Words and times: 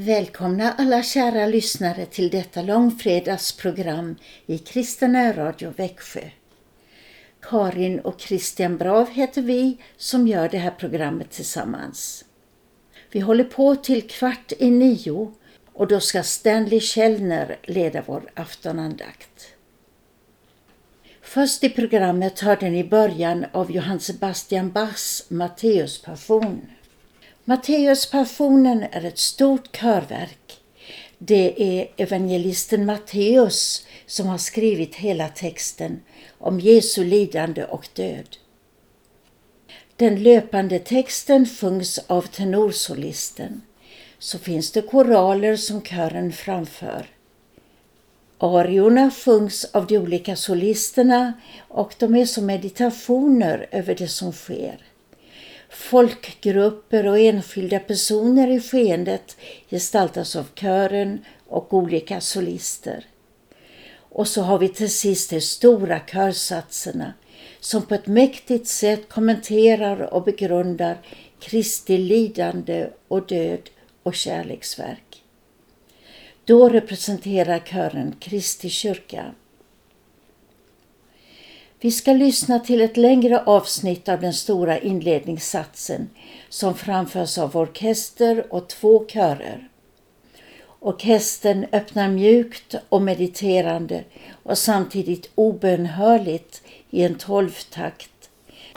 Välkomna 0.00 0.72
alla 0.72 1.02
kära 1.02 1.46
lyssnare 1.46 2.06
till 2.06 2.30
detta 2.30 2.62
långfredagsprogram 2.62 4.16
i 4.46 4.58
Kristen 4.58 5.34
Radio 5.34 5.72
Växjö. 5.76 6.20
Karin 7.40 8.00
och 8.00 8.20
Christian 8.20 8.76
Brav 8.76 9.10
heter 9.10 9.42
vi 9.42 9.78
som 9.96 10.28
gör 10.28 10.48
det 10.48 10.58
här 10.58 10.70
programmet 10.70 11.30
tillsammans. 11.30 12.24
Vi 13.10 13.20
håller 13.20 13.44
på 13.44 13.76
till 13.76 14.08
kvart 14.08 14.52
i 14.58 14.70
nio 14.70 15.32
och 15.72 15.86
då 15.88 16.00
ska 16.00 16.22
Stanley 16.22 16.80
Källner 16.80 17.58
leda 17.62 18.02
vår 18.06 18.30
aftonandakt. 18.34 19.48
Först 21.22 21.64
i 21.64 21.70
programmet 21.70 22.40
hörde 22.40 22.70
ni 22.70 22.84
början 22.84 23.46
av 23.52 23.70
Johann 23.70 24.00
Sebastian 24.00 24.70
Bachs 24.70 25.30
Matteuspassion. 25.30 26.66
Matteuspassionen 27.48 28.84
är 28.90 29.04
ett 29.04 29.18
stort 29.18 29.76
körverk. 29.76 30.60
Det 31.18 31.62
är 31.62 31.88
evangelisten 31.96 32.86
Matteus 32.86 33.86
som 34.06 34.26
har 34.26 34.38
skrivit 34.38 34.94
hela 34.94 35.28
texten 35.28 36.00
om 36.38 36.60
Jesu 36.60 37.04
lidande 37.04 37.64
och 37.64 37.88
död. 37.94 38.36
Den 39.96 40.22
löpande 40.22 40.78
texten 40.78 41.46
sjungs 41.46 41.98
av 42.06 42.22
tenorsolisten. 42.22 43.62
Så 44.18 44.38
finns 44.38 44.72
det 44.72 44.82
koraler 44.82 45.56
som 45.56 45.82
kören 45.82 46.32
framför. 46.32 47.06
Ariorna 48.38 49.10
sjungs 49.10 49.64
av 49.64 49.86
de 49.86 49.98
olika 49.98 50.36
solisterna 50.36 51.32
och 51.68 51.94
de 51.98 52.14
är 52.14 52.26
som 52.26 52.46
meditationer 52.46 53.68
över 53.70 53.94
det 53.94 54.08
som 54.08 54.32
sker. 54.32 54.87
Folkgrupper 55.68 57.06
och 57.06 57.18
enskilda 57.18 57.78
personer 57.78 58.50
i 58.50 58.60
skeendet 58.60 59.36
gestaltas 59.70 60.36
av 60.36 60.46
kören 60.54 61.24
och 61.46 61.74
olika 61.74 62.20
solister. 62.20 63.06
Och 63.98 64.28
så 64.28 64.42
har 64.42 64.58
vi 64.58 64.68
till 64.68 64.92
sist 64.92 65.30
de 65.30 65.40
stora 65.40 66.00
körsatserna 66.00 67.12
som 67.60 67.82
på 67.82 67.94
ett 67.94 68.06
mäktigt 68.06 68.68
sätt 68.68 69.08
kommenterar 69.08 70.14
och 70.14 70.24
begrundar 70.24 70.98
Kristi 71.40 71.98
lidande 71.98 72.88
och 73.08 73.26
död 73.26 73.70
och 74.02 74.14
kärleksverk. 74.14 75.22
Då 76.44 76.68
representerar 76.68 77.58
kören 77.58 78.14
Kristi 78.20 78.70
kyrka. 78.70 79.34
Vi 81.80 81.90
ska 81.90 82.12
lyssna 82.12 82.58
till 82.58 82.80
ett 82.80 82.96
längre 82.96 83.42
avsnitt 83.44 84.08
av 84.08 84.20
den 84.20 84.34
stora 84.34 84.78
inledningssatsen 84.78 86.10
som 86.48 86.74
framförs 86.74 87.38
av 87.38 87.56
orkester 87.56 88.46
och 88.50 88.68
två 88.68 89.06
körer. 89.06 89.68
Orkestern 90.80 91.66
öppnar 91.72 92.08
mjukt 92.08 92.74
och 92.88 93.02
mediterande 93.02 94.04
och 94.42 94.58
samtidigt 94.58 95.30
obönhörligt 95.34 96.62
i 96.90 97.02
en 97.02 97.14
tolvtakt 97.14 98.30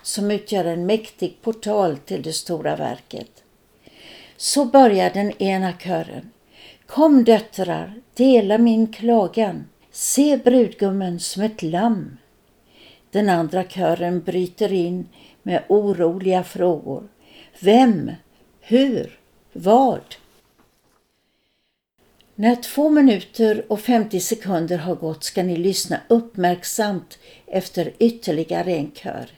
som 0.04 0.32
utgör 0.32 0.66
en 0.66 0.86
mäktig 0.86 1.38
portal 1.42 1.98
till 1.98 2.22
det 2.22 2.34
stora 2.34 2.76
verket. 2.76 3.44
Så 4.38 4.66
börjar 4.66 5.10
den 5.10 5.42
ena 5.42 5.74
kören. 5.74 6.32
Kom 6.86 7.24
döttrar, 7.24 8.02
dela 8.14 8.58
min 8.58 8.94
klagan. 8.94 9.68
Se 9.92 10.38
brudgummen 10.38 11.20
som 11.20 11.44
ett 11.44 11.62
lamm. 11.62 12.18
Den 13.12 13.30
andra 13.30 13.64
kören 13.64 14.22
bryter 14.22 14.74
in 14.74 15.08
med 15.44 15.64
oroliga 15.68 16.44
frågor. 16.44 17.04
Vem? 17.60 18.12
Hur? 18.60 19.20
Vad? 19.54 20.16
När 22.36 22.56
två 22.56 22.90
minuter 22.90 23.66
och 23.68 23.80
50 23.80 24.20
sekunder 24.20 24.78
har 24.78 24.96
gått 24.96 25.24
ska 25.24 25.44
ni 25.44 25.58
lyssna 25.58 26.02
uppmärksamt 26.08 27.20
efter 27.48 27.94
ytterligare 28.00 28.72
en 28.72 28.92
kör. 28.92 29.30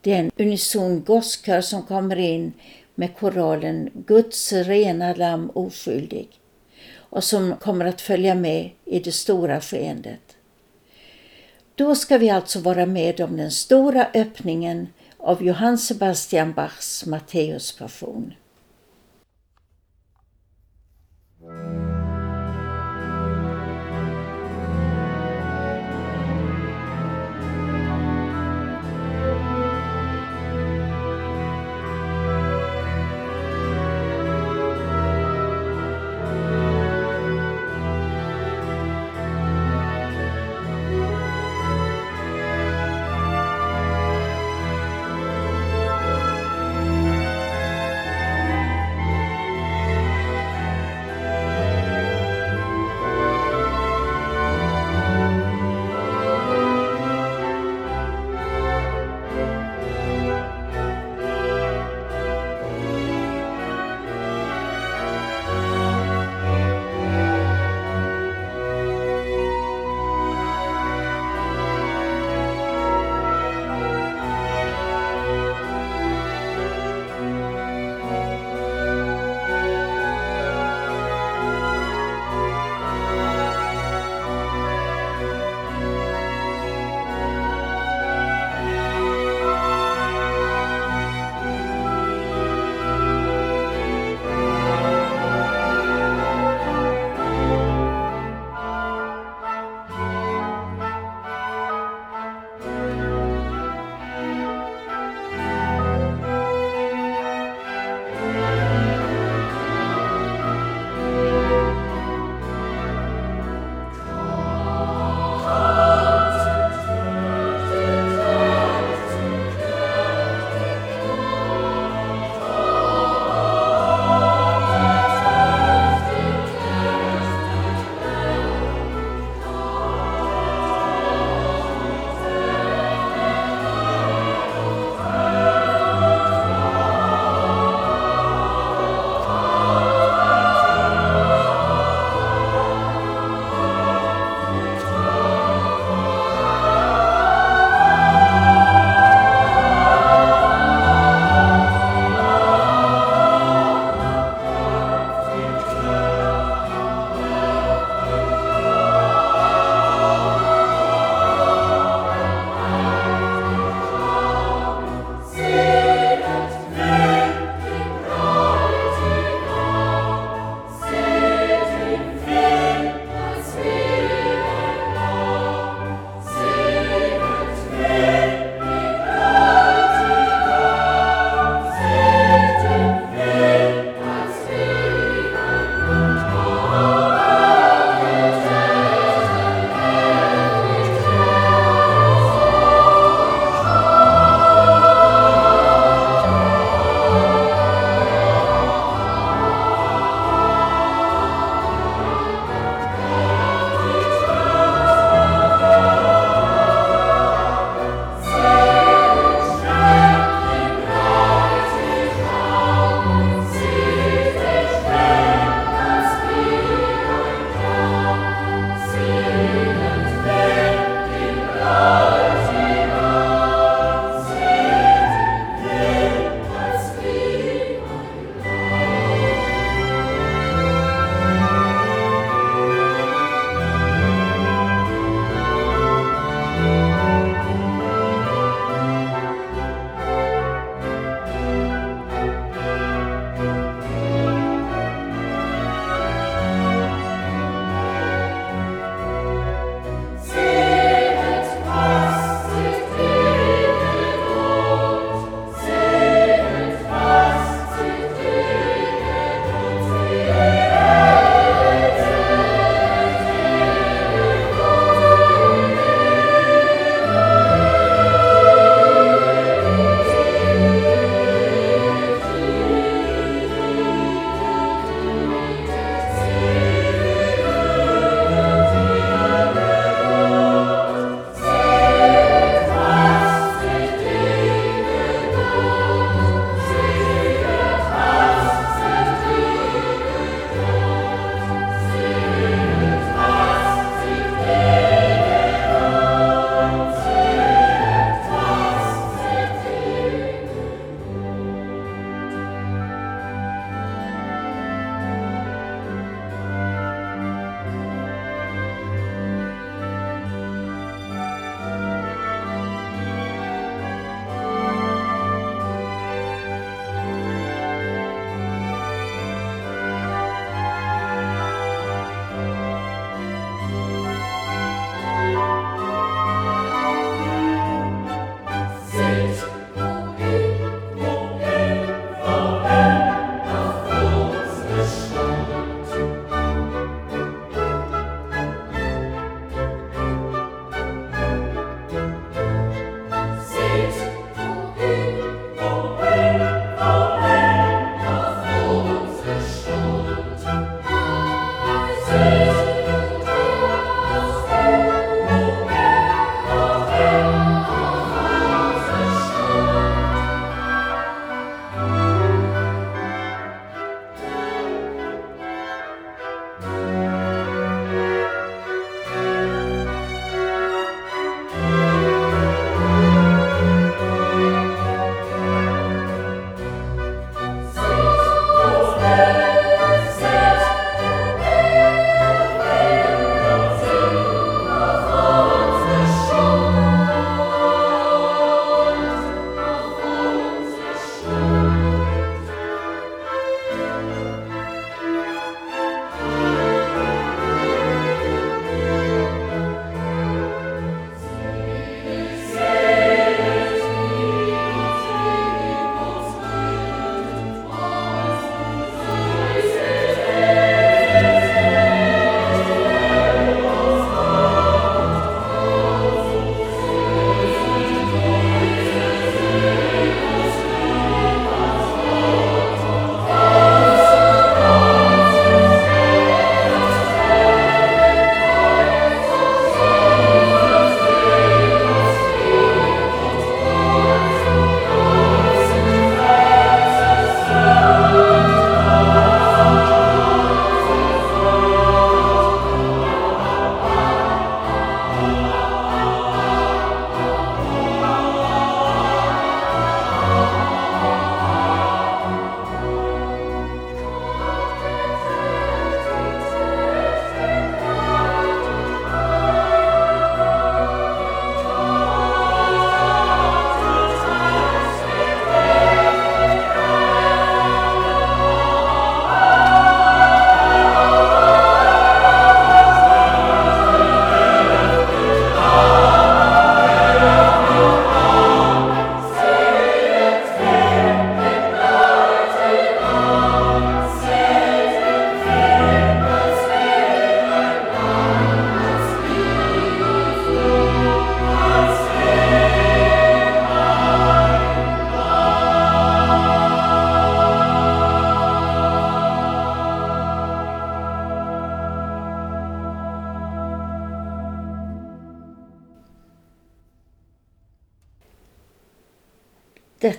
Det 0.00 0.12
är 0.12 0.18
en 0.18 0.30
unison 0.36 1.04
gosskör 1.04 1.60
som 1.60 1.82
kommer 1.82 2.16
in 2.16 2.52
med 2.94 3.16
koralen 3.16 3.90
Guds 4.06 4.52
rena 4.52 5.14
lamm 5.14 5.50
oskyldig 5.54 6.28
och 6.96 7.24
som 7.24 7.56
kommer 7.56 7.84
att 7.84 8.00
följa 8.00 8.34
med 8.34 8.70
i 8.84 8.98
det 8.98 9.12
stora 9.12 9.60
skeendet. 9.60 10.33
Då 11.76 11.94
ska 11.94 12.18
vi 12.18 12.30
alltså 12.30 12.60
vara 12.60 12.86
med 12.86 13.20
om 13.20 13.36
den 13.36 13.50
stora 13.50 14.06
öppningen 14.14 14.88
av 15.18 15.42
Johann 15.42 15.78
Sebastian 15.78 16.52
Bachs 16.52 17.06
Matteuspassion. 17.06 18.34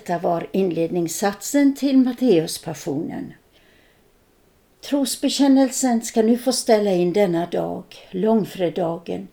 Detta 0.06 0.18
var 0.18 0.48
inledningssatsen 0.52 1.74
till 1.74 1.96
Matteuspassionen. 1.96 3.32
Trosbekännelsen 4.80 6.02
ska 6.02 6.22
nu 6.22 6.38
få 6.38 6.52
ställa 6.52 6.90
in 6.90 7.12
denna 7.12 7.46
dag, 7.46 7.84
långfredagen, 8.10 9.28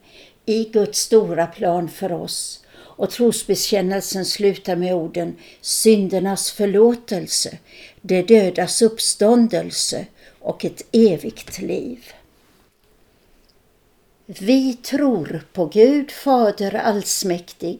i 0.46 0.64
Guds 0.64 1.00
stora 1.00 1.48
plan 1.48 1.90
för 1.90 2.12
oss 2.12 2.64
och 2.76 3.10
trosbekännelsen 3.10 4.26
slutar 4.26 4.76
med 4.76 4.96
orden 4.96 5.36
syndernas 5.62 6.52
förlåtelse, 6.52 7.58
det 8.02 8.22
dödas 8.22 8.82
uppståndelse 8.82 10.06
och 10.40 10.66
ett 10.66 10.82
evigt 10.92 11.60
liv. 11.60 12.14
Vi 14.26 14.74
tror 14.74 15.46
på 15.54 15.66
Gud 15.66 16.12
Fader 16.12 16.76
allsmäktig, 16.76 17.80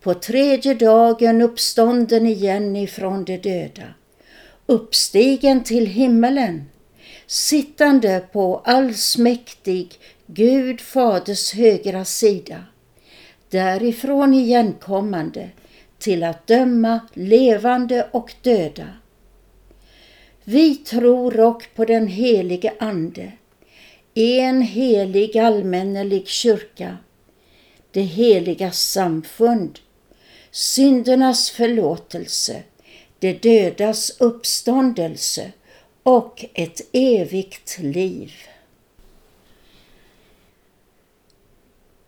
på 0.00 0.14
tredje 0.14 0.74
dagen 0.74 1.42
uppstånden 1.42 2.26
igen 2.26 2.76
ifrån 2.76 3.24
de 3.24 3.36
döda, 3.36 3.94
uppstigen 4.66 5.64
till 5.64 5.86
himmelen, 5.86 6.64
sittande 7.26 8.22
på 8.32 8.62
allsmäktig 8.64 9.94
Gud 10.26 10.80
Faders 10.80 11.54
högra 11.54 12.04
sida, 12.04 12.64
därifrån 13.50 14.34
igenkommande 14.34 15.50
till 15.98 16.24
att 16.24 16.46
döma 16.46 17.00
levande 17.14 18.08
och 18.10 18.34
döda. 18.42 18.88
Vi 20.44 20.74
tror 20.74 21.40
och 21.40 21.68
på 21.74 21.84
den 21.84 22.06
helige 22.06 22.72
Ande, 22.78 23.32
en 24.14 24.62
helig 24.62 25.38
allmännelig 25.38 26.28
kyrka, 26.28 26.96
det 27.90 28.00
heliga 28.00 28.70
samfund, 28.70 29.78
syndernas 30.50 31.50
förlåtelse, 31.50 32.62
det 33.18 33.42
dödas 33.42 34.10
uppståndelse 34.18 35.52
och 36.02 36.44
ett 36.54 36.80
evigt 36.92 37.78
liv. 37.78 38.32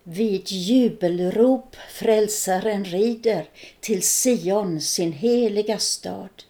Vid 0.03 0.49
jubelrop 0.49 1.77
frälsaren 1.93 2.85
rider 2.85 3.49
till 3.81 4.03
Sion, 4.03 4.81
sin 4.81 5.13
heliga 5.13 5.79
stad. 5.79 6.45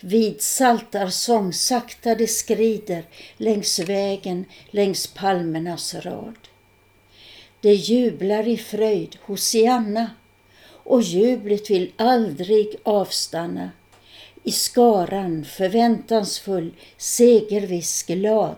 Vid 0.00 0.40
saltarsång 0.40 1.52
sakta 1.52 2.14
det 2.14 2.26
skrider 2.26 3.04
längs 3.36 3.78
vägen, 3.78 4.44
längs 4.70 5.06
palmernas 5.06 5.94
rad. 5.94 6.38
Det 7.60 7.74
jublar 7.74 8.48
i 8.48 8.56
fröjd, 8.56 9.18
Hosianna, 9.22 10.10
och 10.86 11.02
jublet 11.02 11.70
vill 11.70 11.92
aldrig 11.96 12.76
avstanna. 12.82 13.70
I 14.42 14.52
skaran 14.52 15.44
förväntansfull, 15.44 16.74
segerviss 16.96 18.02
glad. 18.02 18.56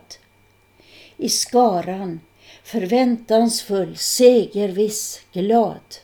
I 1.16 1.28
skaran 1.28 2.20
förväntansfull, 2.62 3.97
segerviss, 3.97 5.20
glad. 5.32 5.97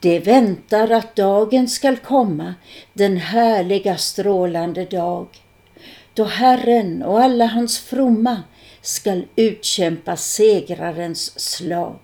De 0.00 0.18
väntar 0.20 0.90
att 0.90 1.16
dagen 1.16 1.68
skall 1.68 1.96
komma, 1.96 2.54
den 2.92 3.16
härliga 3.16 3.96
strålande 3.96 4.84
dag, 4.84 5.26
då 6.14 6.24
Herren 6.24 7.02
och 7.02 7.20
alla 7.20 7.46
hans 7.46 7.78
fromma 7.78 8.42
skall 8.82 9.24
utkämpa 9.36 10.16
segrarens 10.16 11.40
slag. 11.40 11.98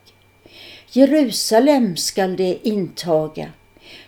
Jerusalem 0.93 1.97
skall 1.97 2.37
de 2.37 2.59
intaga, 2.63 3.53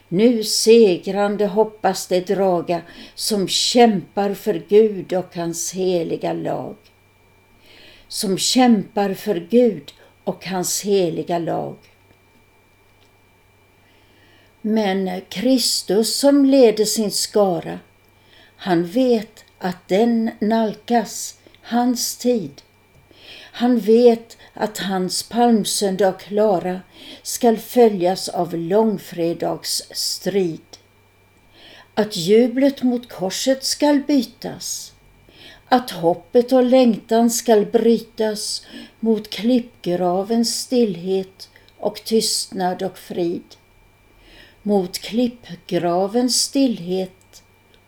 nu 0.09 0.45
segrande 0.45 1.47
hoppas 1.47 2.07
de 2.07 2.21
draga 2.21 2.83
som 3.15 3.49
kämpar 3.49 4.35
för 4.35 4.63
Gud 4.69 5.13
och 5.13 5.37
hans 5.37 5.73
heliga 5.73 6.33
lag 6.33 6.77
som 8.15 8.39
kämpar 8.39 9.15
för 9.15 9.47
Gud 9.51 9.93
och 10.25 10.47
hans 10.47 10.83
heliga 10.83 11.39
lag. 11.39 11.77
Men 14.61 15.21
Kristus 15.29 16.19
som 16.19 16.45
leder 16.45 16.85
sin 16.85 17.11
skara, 17.11 17.79
han 18.57 18.87
vet 18.87 19.45
att 19.59 19.89
den 19.89 20.31
nalkas, 20.39 21.39
hans 21.63 22.17
tid. 22.17 22.63
Han 23.53 23.79
vet 23.79 24.37
att 24.55 24.79
hans 24.79 25.23
palmsöndag 25.23 26.13
klara 26.13 26.81
skall 27.23 27.59
följas 27.59 28.29
av 28.29 28.55
långfredags 28.55 29.83
strid. 29.91 30.61
Att 31.95 32.17
jublet 32.17 32.83
mot 32.83 33.09
korset 33.09 33.65
skall 33.65 34.01
bytas 34.01 34.95
att 35.69 35.91
hoppet 35.91 36.53
och 36.53 36.65
längtan 36.65 37.31
skall 37.31 37.67
brytas 37.67 38.67
mot 39.01 39.31
klippgravens 39.31 40.61
stillhet 40.61 41.49
och 41.79 42.05
tystnad 42.05 42.83
och 42.83 42.99
frid. 42.99 43.57
Mot 44.63 44.99
klippgravens 44.99 46.43
stillhet 46.43 47.43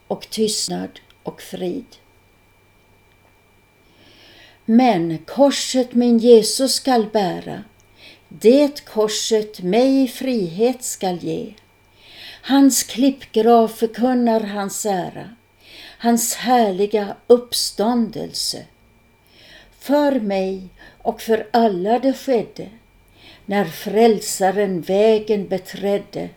och 0.06 0.30
tystnad 0.30 1.00
och 1.22 1.42
frid. 1.42 1.86
Men 4.66 5.18
korset 5.18 5.94
min 5.94 6.18
Jesus 6.18 6.74
skall 6.74 7.06
bära, 7.12 7.64
det 8.28 8.84
korset 8.84 9.62
mig 9.62 10.08
frihet 10.08 10.84
skall 10.84 11.18
ge. 11.18 11.54
Hans 12.42 12.82
klippgrav 12.82 13.68
förkunnar 13.68 14.40
hans 14.40 14.86
ära 14.86 15.36
hans 15.98 16.34
härliga 16.34 17.16
uppståndelse. 17.26 18.64
För 19.78 20.20
mig 20.20 20.68
och 21.02 21.20
för 21.20 21.46
alla 21.50 21.98
det 21.98 22.12
skedde, 22.12 22.68
när 23.46 23.64
frälsaren 23.64 24.80
vägen 24.80 25.48
beträdde, 25.48 26.28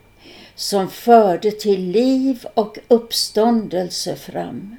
som 0.56 0.90
förde 0.90 1.52
till 1.52 1.82
liv 1.82 2.46
och 2.54 2.78
uppståndelse 2.88 4.16
fram. 4.16 4.76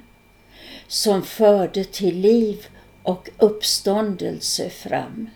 Som 0.87 1.23
förde 1.23 1.83
till 1.83 2.17
liv 2.17 2.67
och 3.03 3.29
uppståndelse 3.37 4.69
fram. 4.69 5.29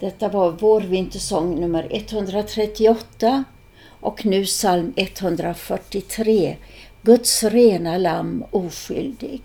Detta 0.00 0.28
var 0.28 0.50
vår 0.52 0.80
vintersång 0.80 1.60
nummer 1.60 1.88
138 1.90 3.44
och 4.00 4.26
nu 4.26 4.44
psalm 4.44 4.92
143, 4.96 6.56
Guds 7.02 7.42
rena 7.44 7.98
lamm 7.98 8.44
oskyldig. 8.50 9.42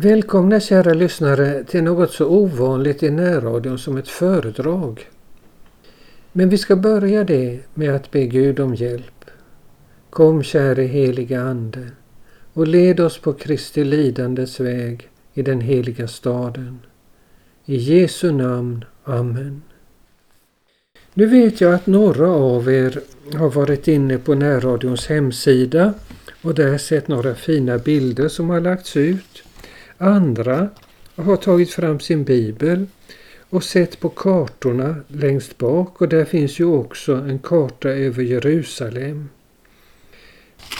Välkomna 0.00 0.60
kära 0.60 0.94
lyssnare 0.94 1.64
till 1.64 1.82
något 1.82 2.12
så 2.12 2.26
ovanligt 2.26 3.02
i 3.02 3.10
närradion 3.10 3.78
som 3.78 3.96
ett 3.96 4.08
föredrag. 4.08 5.06
Men 6.32 6.48
vi 6.48 6.58
ska 6.58 6.76
börja 6.76 7.24
det 7.24 7.60
med 7.74 7.94
att 7.94 8.10
be 8.10 8.26
Gud 8.26 8.60
om 8.60 8.74
hjälp. 8.74 9.24
Kom 10.10 10.42
käre 10.42 10.82
heliga 10.82 11.42
Ande 11.42 11.88
och 12.52 12.66
led 12.66 13.00
oss 13.00 13.18
på 13.18 13.32
Kristi 13.32 13.84
lidandets 13.84 14.60
väg 14.60 15.08
i 15.34 15.42
den 15.42 15.60
heliga 15.60 16.08
staden. 16.08 16.78
I 17.64 17.76
Jesu 17.76 18.32
namn. 18.32 18.84
Amen. 19.04 19.62
Nu 21.14 21.26
vet 21.26 21.60
jag 21.60 21.74
att 21.74 21.86
några 21.86 22.28
av 22.28 22.68
er 22.68 23.00
har 23.34 23.50
varit 23.50 23.88
inne 23.88 24.18
på 24.18 24.34
närradions 24.34 25.06
hemsida 25.06 25.94
och 26.42 26.54
där 26.54 26.78
sett 26.78 27.08
några 27.08 27.34
fina 27.34 27.78
bilder 27.78 28.28
som 28.28 28.50
har 28.50 28.60
lagts 28.60 28.96
ut. 28.96 29.42
Andra 29.98 30.68
har 31.16 31.36
tagit 31.36 31.70
fram 31.70 32.00
sin 32.00 32.24
bibel 32.24 32.86
och 33.50 33.64
sett 33.64 34.00
på 34.00 34.08
kartorna 34.08 34.96
längst 35.08 35.58
bak 35.58 36.00
och 36.00 36.08
där 36.08 36.24
finns 36.24 36.60
ju 36.60 36.64
också 36.64 37.14
en 37.14 37.38
karta 37.38 37.88
över 37.88 38.22
Jerusalem. 38.22 39.28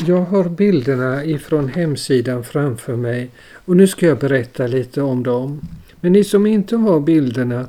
Jag 0.07 0.21
har 0.21 0.49
bilderna 0.49 1.25
ifrån 1.25 1.69
hemsidan 1.69 2.45
framför 2.45 2.97
mig 2.97 3.31
och 3.53 3.77
nu 3.77 3.87
ska 3.87 4.07
jag 4.07 4.19
berätta 4.19 4.67
lite 4.67 5.03
om 5.03 5.23
dem. 5.23 5.61
Men 6.01 6.13
ni 6.13 6.25
som 6.25 6.47
inte 6.47 6.77
har 6.77 7.01
bilderna, 7.01 7.69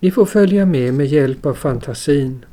ni 0.00 0.10
får 0.10 0.26
följa 0.26 0.66
med 0.66 0.94
med 0.94 1.06
hjälp 1.06 1.46
av 1.46 1.54
fantasin. 1.54 2.44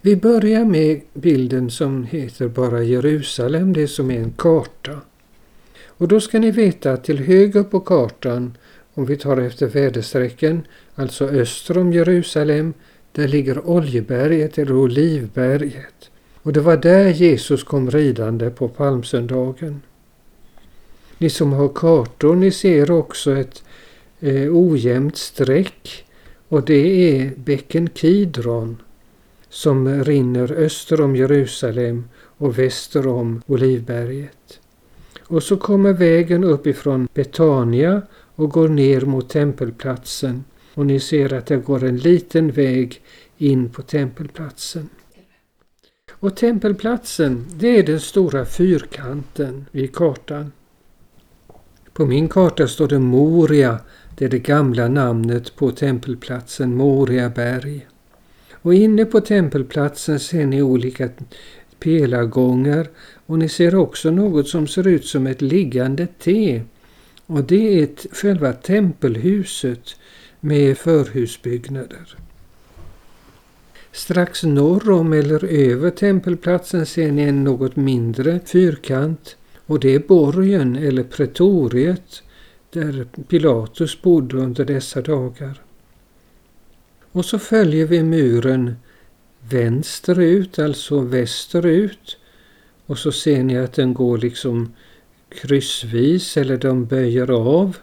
Vi 0.00 0.16
börjar 0.16 0.64
med 0.64 1.00
bilden 1.14 1.70
som 1.70 2.04
heter 2.04 2.48
bara 2.48 2.82
Jerusalem, 2.82 3.72
det 3.72 3.88
som 3.88 4.10
är 4.10 4.18
en 4.18 4.32
karta. 4.32 5.00
Och 5.96 6.08
då 6.08 6.20
ska 6.20 6.38
ni 6.38 6.50
veta 6.50 6.92
att 6.92 7.04
till 7.04 7.18
höger 7.18 7.62
på 7.62 7.80
kartan, 7.80 8.56
om 8.94 9.04
vi 9.04 9.16
tar 9.16 9.36
efter 9.36 9.66
väderstrecken, 9.66 10.66
alltså 10.94 11.24
öster 11.28 11.78
om 11.78 11.92
Jerusalem, 11.92 12.74
där 13.12 13.28
ligger 13.28 13.68
Oljeberget 13.68 14.58
eller 14.58 14.74
Olivberget. 14.74 16.10
Och 16.42 16.52
det 16.52 16.60
var 16.60 16.76
där 16.76 17.08
Jesus 17.08 17.64
kom 17.64 17.90
ridande 17.90 18.50
på 18.50 18.68
palmsöndagen. 18.68 19.82
Ni 21.18 21.30
som 21.30 21.52
har 21.52 21.68
kartor, 21.68 22.36
ni 22.36 22.50
ser 22.50 22.90
också 22.90 23.36
ett 23.36 23.62
eh, 24.20 24.56
ojämnt 24.56 25.16
streck 25.16 26.04
och 26.48 26.64
det 26.64 27.14
är 27.18 27.32
bäcken 27.36 27.88
Kidron 27.88 28.82
som 29.48 30.04
rinner 30.04 30.52
öster 30.52 31.00
om 31.00 31.16
Jerusalem 31.16 32.08
och 32.14 32.58
väster 32.58 33.06
om 33.06 33.42
Olivberget. 33.46 34.60
Och 35.32 35.42
så 35.42 35.56
kommer 35.56 35.92
vägen 35.92 36.44
uppifrån 36.44 37.08
Betania 37.14 38.02
och 38.34 38.50
går 38.50 38.68
ner 38.68 39.00
mot 39.00 39.28
tempelplatsen 39.28 40.44
och 40.74 40.86
ni 40.86 41.00
ser 41.00 41.32
att 41.32 41.46
det 41.46 41.56
går 41.56 41.84
en 41.84 41.96
liten 41.96 42.50
väg 42.50 43.02
in 43.36 43.68
på 43.68 43.82
tempelplatsen. 43.82 44.88
Och 46.12 46.36
tempelplatsen, 46.36 47.46
det 47.54 47.78
är 47.78 47.82
den 47.82 48.00
stora 48.00 48.44
fyrkanten 48.44 49.66
i 49.72 49.86
kartan. 49.86 50.52
På 51.92 52.06
min 52.06 52.28
karta 52.28 52.68
står 52.68 52.88
det 52.88 52.98
Moria, 52.98 53.78
det 54.16 54.24
är 54.24 54.28
det 54.28 54.38
gamla 54.38 54.88
namnet 54.88 55.56
på 55.56 55.70
tempelplatsen 55.70 56.76
Moriaberg. 56.76 57.86
Och 58.52 58.74
inne 58.74 59.04
på 59.04 59.20
tempelplatsen 59.20 60.20
ser 60.20 60.46
ni 60.46 60.62
olika 60.62 61.08
pelargångar 61.82 62.88
och 63.32 63.38
ni 63.38 63.48
ser 63.48 63.74
också 63.74 64.10
något 64.10 64.48
som 64.48 64.66
ser 64.66 64.86
ut 64.86 65.06
som 65.06 65.26
ett 65.26 65.42
liggande 65.42 66.06
T. 66.06 66.62
Och 67.26 67.44
det 67.44 67.78
är 67.78 67.84
ett, 67.84 68.06
själva 68.12 68.52
tempelhuset 68.52 69.96
med 70.40 70.78
förhusbyggnader. 70.78 72.16
Strax 73.92 74.42
norr 74.42 74.90
om 74.90 75.12
eller 75.12 75.44
över 75.44 75.90
tempelplatsen 75.90 76.86
ser 76.86 77.12
ni 77.12 77.22
en 77.22 77.44
något 77.44 77.76
mindre 77.76 78.40
fyrkant 78.44 79.36
och 79.66 79.80
det 79.80 79.94
är 79.94 79.98
borgen 79.98 80.76
eller 80.76 81.02
pretoriet 81.02 82.22
där 82.70 83.06
Pilatus 83.28 84.02
bodde 84.02 84.36
under 84.36 84.64
dessa 84.64 85.00
dagar. 85.00 85.62
Och 87.12 87.24
så 87.24 87.38
följer 87.38 87.86
vi 87.86 88.02
muren 88.02 88.76
vänsterut, 89.48 90.58
alltså 90.58 91.00
västerut. 91.00 92.18
Och 92.92 92.98
så 92.98 93.12
ser 93.12 93.42
ni 93.42 93.58
att 93.58 93.72
den 93.72 93.94
går 93.94 94.18
liksom 94.18 94.72
kryssvis 95.28 96.36
eller 96.36 96.56
de 96.56 96.84
böjer 96.84 97.30
av. 97.30 97.76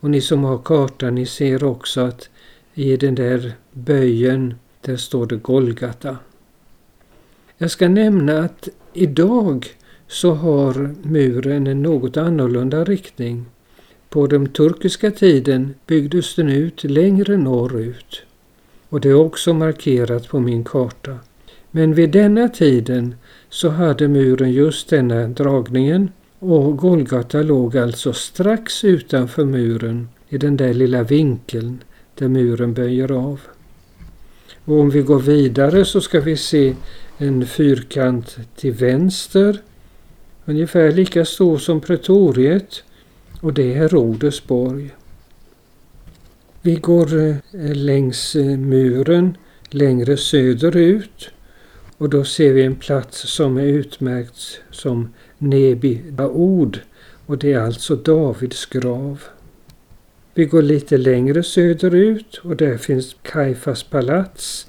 Och 0.00 0.10
ni 0.10 0.20
som 0.20 0.44
har 0.44 0.58
kartan, 0.58 1.14
ni 1.14 1.26
ser 1.26 1.64
också 1.64 2.00
att 2.00 2.28
i 2.74 2.96
den 2.96 3.14
där 3.14 3.52
böjen, 3.72 4.54
där 4.80 4.96
står 4.96 5.26
det 5.26 5.36
Golgata. 5.36 6.16
Jag 7.58 7.70
ska 7.70 7.88
nämna 7.88 8.38
att 8.38 8.68
idag 8.92 9.66
så 10.08 10.34
har 10.34 10.94
muren 11.02 11.66
en 11.66 11.82
något 11.82 12.16
annorlunda 12.16 12.84
riktning. 12.84 13.46
På 14.08 14.26
den 14.26 14.46
turkiska 14.46 15.10
tiden 15.10 15.74
byggdes 15.86 16.34
den 16.34 16.48
ut 16.48 16.84
längre 16.84 17.36
norrut 17.36 18.22
och 18.88 19.00
det 19.00 19.08
är 19.08 19.14
också 19.14 19.54
markerat 19.54 20.28
på 20.28 20.40
min 20.40 20.64
karta. 20.64 21.18
Men 21.70 21.94
vid 21.94 22.10
denna 22.10 22.48
tiden 22.48 23.14
så 23.52 23.68
hade 23.68 24.08
muren 24.08 24.52
just 24.52 24.88
denna 24.88 25.28
dragningen 25.28 26.10
och 26.38 26.76
Golgata 26.76 27.42
låg 27.42 27.76
alltså 27.76 28.12
strax 28.12 28.84
utanför 28.84 29.44
muren 29.44 30.08
i 30.28 30.38
den 30.38 30.56
där 30.56 30.74
lilla 30.74 31.02
vinkeln 31.02 31.84
där 32.14 32.28
muren 32.28 32.74
böjer 32.74 33.12
av. 33.12 33.40
Och 34.64 34.80
om 34.80 34.90
vi 34.90 35.02
går 35.02 35.18
vidare 35.18 35.84
så 35.84 36.00
ska 36.00 36.20
vi 36.20 36.36
se 36.36 36.74
en 37.18 37.46
fyrkant 37.46 38.38
till 38.56 38.72
vänster 38.72 39.60
ungefär 40.44 40.92
lika 40.92 41.24
stor 41.24 41.58
som 41.58 41.80
pretoriet 41.80 42.84
och 43.40 43.52
det 43.52 43.74
är 43.74 43.88
Rodesborg. 43.88 44.90
Vi 46.62 46.74
går 46.74 47.18
eh, 47.18 47.36
längs 47.74 48.36
eh, 48.36 48.58
muren 48.58 49.36
längre 49.70 50.16
söderut 50.16 51.30
och 52.02 52.10
då 52.10 52.24
ser 52.24 52.52
vi 52.52 52.62
en 52.62 52.76
plats 52.76 53.18
som 53.18 53.56
är 53.56 53.64
utmärkt 53.64 54.60
som 54.70 55.08
Nebi 55.38 56.02
Baod 56.10 56.80
och 57.26 57.38
det 57.38 57.52
är 57.52 57.60
alltså 57.60 57.96
Davids 57.96 58.66
grav. 58.66 59.22
Vi 60.34 60.44
går 60.44 60.62
lite 60.62 60.96
längre 60.96 61.42
söderut 61.42 62.40
och 62.44 62.56
där 62.56 62.76
finns 62.76 63.16
Kaifas 63.22 63.82
palats 63.82 64.66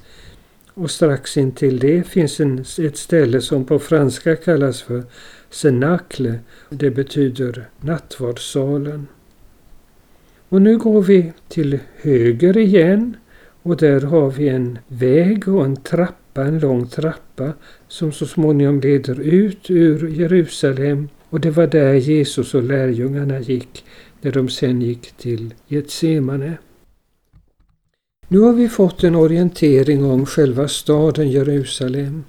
och 0.74 0.90
strax 0.90 1.36
intill 1.36 1.78
det 1.78 2.02
finns 2.02 2.40
en, 2.40 2.64
ett 2.78 2.96
ställe 2.96 3.40
som 3.40 3.64
på 3.64 3.78
franska 3.78 4.36
kallas 4.36 4.82
för 4.82 5.02
Cenacle. 5.50 6.38
Det 6.68 6.90
betyder 6.90 7.68
nattvardssalen. 7.80 9.06
Och 10.48 10.62
nu 10.62 10.78
går 10.78 11.02
vi 11.02 11.32
till 11.48 11.78
höger 11.96 12.56
igen 12.56 13.16
och 13.62 13.76
där 13.76 14.00
har 14.00 14.30
vi 14.30 14.48
en 14.48 14.78
väg 14.88 15.48
och 15.48 15.64
en 15.64 15.76
trappa 15.76 16.23
trappa, 16.34 16.48
en 16.48 16.58
lång 16.58 16.86
trappa 16.86 17.52
som 17.88 18.12
så 18.12 18.26
småningom 18.26 18.80
leder 18.80 19.20
ut 19.20 19.70
ur 19.70 20.08
Jerusalem 20.08 21.08
och 21.30 21.40
det 21.40 21.50
var 21.50 21.66
där 21.66 21.94
Jesus 21.94 22.54
och 22.54 22.62
lärjungarna 22.62 23.40
gick 23.40 23.84
när 24.20 24.32
de 24.32 24.48
sen 24.48 24.82
gick 24.82 25.12
till 25.12 25.54
Getsemane. 25.68 26.58
Nu 28.28 28.38
har 28.38 28.52
vi 28.52 28.68
fått 28.68 29.04
en 29.04 29.14
orientering 29.14 30.04
om 30.04 30.26
själva 30.26 30.68
staden 30.68 31.30
Jerusalem. 31.30 32.24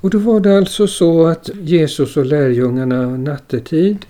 Och 0.00 0.10
då 0.10 0.18
var 0.18 0.40
det 0.40 0.58
alltså 0.58 0.86
så 0.86 1.26
att 1.26 1.50
Jesus 1.60 2.16
och 2.16 2.26
lärjungarna 2.26 3.16
nattetid 3.16 4.06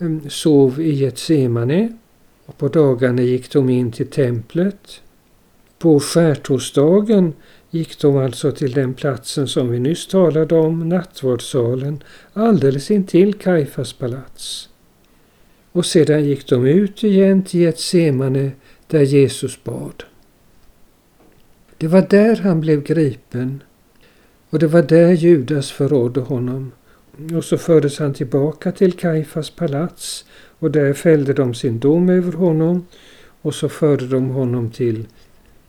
mm, 0.00 0.30
sov 0.30 0.80
i 0.80 0.94
Getsemane 0.94 1.98
och 2.46 2.58
på 2.58 2.68
dagarna 2.68 3.22
gick 3.22 3.52
de 3.52 3.70
in 3.70 3.92
till 3.92 4.06
templet. 4.10 5.00
På 5.78 6.00
skärtorsdagen 6.00 7.32
gick 7.74 7.98
de 7.98 8.16
alltså 8.16 8.52
till 8.52 8.72
den 8.72 8.94
platsen 8.94 9.48
som 9.48 9.70
vi 9.70 9.78
nyss 9.78 10.06
talade 10.06 10.54
om, 10.54 10.88
nattvardssalen, 10.88 12.02
alldeles 12.32 12.90
intill 12.90 13.34
Kajfas 13.34 13.92
palats. 13.92 14.68
Och 15.72 15.86
sedan 15.86 16.24
gick 16.24 16.48
de 16.48 16.66
ut 16.66 17.04
igen 17.04 17.42
till 17.42 17.60
Getsemane 17.60 18.50
där 18.86 19.02
Jesus 19.02 19.64
bad. 19.64 20.04
Det 21.78 21.88
var 21.88 22.06
där 22.10 22.36
han 22.36 22.60
blev 22.60 22.82
gripen 22.82 23.62
och 24.50 24.58
det 24.58 24.66
var 24.66 24.82
där 24.82 25.12
Judas 25.12 25.70
förrådde 25.70 26.20
honom. 26.20 26.72
Och 27.36 27.44
så 27.44 27.58
fördes 27.58 27.98
han 27.98 28.14
tillbaka 28.14 28.72
till 28.72 28.92
Kajfas 28.92 29.50
palats 29.50 30.24
och 30.58 30.70
där 30.70 30.92
fällde 30.92 31.32
de 31.32 31.54
sin 31.54 31.78
dom 31.78 32.08
över 32.08 32.32
honom 32.32 32.86
och 33.42 33.54
så 33.54 33.68
förde 33.68 34.06
de 34.06 34.28
honom 34.28 34.70
till 34.70 35.06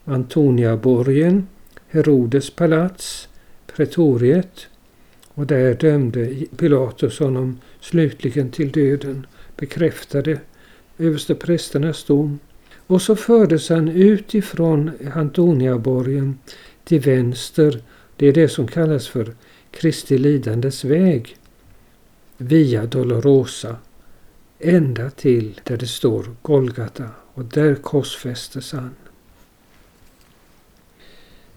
Antoniaborgen, 0.05 1.47
Herodes 1.93 2.49
palats, 2.49 3.29
pretoriet 3.67 4.67
och 5.27 5.47
där 5.47 5.73
dömde 5.73 6.35
Pilatus 6.57 7.19
honom 7.19 7.59
slutligen 7.79 8.51
till 8.51 8.71
döden, 8.71 9.27
bekräftade 9.57 10.39
översteprästernas 10.97 12.03
dom 12.03 12.39
Och 12.87 13.01
så 13.01 13.15
fördes 13.15 13.69
han 13.69 13.87
utifrån 13.87 14.91
Antoniaborgen 15.13 16.37
till 16.83 16.99
vänster. 16.99 17.81
Det 18.17 18.27
är 18.27 18.33
det 18.33 18.49
som 18.49 18.67
kallas 18.67 19.07
för 19.07 19.35
Kristi 19.71 20.17
lidandes 20.17 20.83
väg. 20.85 21.37
Via 22.37 22.85
Dolorosa. 22.85 23.75
Ända 24.59 25.09
till 25.09 25.61
där 25.63 25.77
det 25.77 25.87
står 25.87 26.25
Golgata 26.41 27.09
och 27.33 27.45
där 27.45 27.75
korsfästes 27.75 28.71
han. 28.71 28.95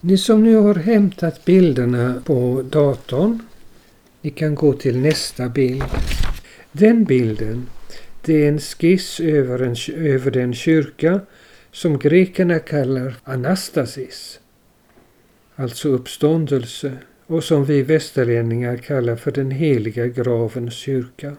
Ni 0.09 0.17
som 0.17 0.43
nu 0.43 0.57
har 0.57 0.75
hämtat 0.75 1.45
bilderna 1.45 2.23
på 2.25 2.65
datorn, 2.71 3.43
ni 4.21 4.31
kan 4.31 4.55
gå 4.55 4.73
till 4.73 4.99
nästa 4.99 5.49
bild. 5.49 5.85
Den 6.73 7.05
bilden, 7.05 7.67
det 8.25 8.45
är 8.45 8.49
en 8.49 8.59
skiss 8.59 9.21
över, 9.21 9.59
en, 9.59 9.77
över 9.97 10.31
den 10.31 10.55
kyrka 10.55 11.21
som 11.73 11.99
grekerna 11.99 12.59
kallar 12.59 13.15
anastasis, 13.25 14.41
alltså 15.57 15.89
uppståndelse, 15.89 16.93
och 17.27 17.45
som 17.45 17.65
vi 17.65 17.83
västerlänningar 17.83 18.77
kallar 18.77 19.17
för 19.17 19.31
den 19.31 19.51
heliga 19.51 20.07
gravens 20.07 20.75
kyrka. 20.75 21.37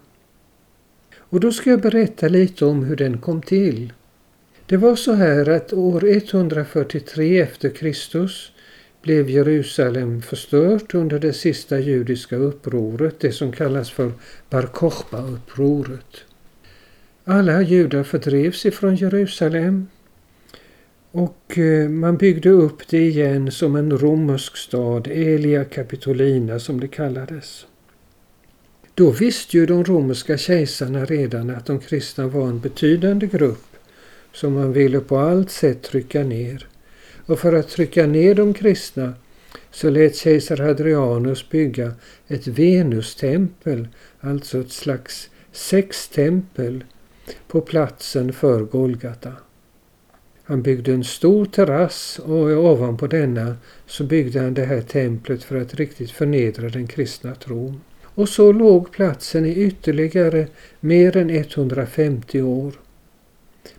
Och 1.17 1.39
då 1.39 1.51
ska 1.51 1.69
jag 1.69 1.81
berätta 1.81 2.27
lite 2.27 2.65
om 2.65 2.83
hur 2.83 2.95
den 2.95 3.17
kom 3.17 3.41
till. 3.41 3.93
Det 4.65 4.77
var 4.77 4.95
så 4.95 5.13
här 5.13 5.49
att 5.49 5.73
år 5.73 6.07
143 6.07 7.41
efter 7.41 7.69
Kristus 7.69 8.51
blev 9.07 9.29
Jerusalem 9.29 10.21
förstört 10.21 10.95
under 10.95 11.19
det 11.19 11.33
sista 11.33 11.79
judiska 11.79 12.35
upproret, 12.35 13.19
det 13.19 13.31
som 13.31 13.51
kallas 13.51 13.89
för 13.91 14.11
Bar 14.49 14.61
Kochba-upproret. 14.61 16.17
Alla 17.23 17.61
judar 17.61 18.03
fördrevs 18.03 18.65
ifrån 18.65 18.95
Jerusalem 18.95 19.87
och 21.11 21.57
eh, 21.57 21.89
man 21.89 22.17
byggde 22.17 22.49
upp 22.49 22.87
det 22.87 23.07
igen 23.07 23.51
som 23.51 23.75
en 23.75 23.97
romersk 23.97 24.57
stad, 24.57 25.07
Elia 25.07 25.65
Capitolina 25.65 26.59
som 26.59 26.79
det 26.79 26.87
kallades. 26.87 27.65
Då 28.93 29.11
visste 29.11 29.57
ju 29.57 29.65
de 29.65 29.83
romerska 29.83 30.37
kejsarna 30.37 31.05
redan 31.05 31.49
att 31.49 31.65
de 31.65 31.79
kristna 31.79 32.27
var 32.27 32.47
en 32.47 32.59
betydande 32.59 33.27
grupp 33.27 33.75
som 34.33 34.53
man 34.53 34.73
ville 34.73 34.99
på 34.99 35.17
allt 35.17 35.51
sätt 35.51 35.81
trycka 35.81 36.23
ner. 36.23 36.67
Och 37.27 37.39
för 37.39 37.53
att 37.53 37.69
trycka 37.69 38.07
ner 38.07 38.35
de 38.35 38.53
kristna 38.53 39.13
så 39.71 39.89
lät 39.89 40.15
kejsar 40.15 40.57
Hadrianus 40.57 41.49
bygga 41.49 41.91
ett 42.27 42.47
Venustempel, 42.47 43.87
alltså 44.19 44.59
ett 44.59 44.71
slags 44.71 45.29
sextempel, 45.51 46.83
på 47.47 47.61
platsen 47.61 48.33
för 48.33 48.61
Golgata. 48.61 49.33
Han 50.43 50.61
byggde 50.61 50.93
en 50.93 51.03
stor 51.03 51.45
terrass 51.45 52.19
och 52.19 52.47
ovanpå 52.47 53.07
denna 53.07 53.55
så 53.85 54.03
byggde 54.03 54.39
han 54.39 54.53
det 54.53 54.65
här 54.65 54.81
templet 54.81 55.43
för 55.43 55.55
att 55.61 55.73
riktigt 55.73 56.11
förnedra 56.11 56.69
den 56.69 56.87
kristna 56.87 57.35
tron. 57.35 57.81
Och 58.03 58.29
så 58.29 58.51
låg 58.51 58.91
platsen 58.91 59.45
i 59.45 59.55
ytterligare 59.55 60.47
mer 60.79 61.17
än 61.17 61.29
150 61.29 62.41
år. 62.41 62.73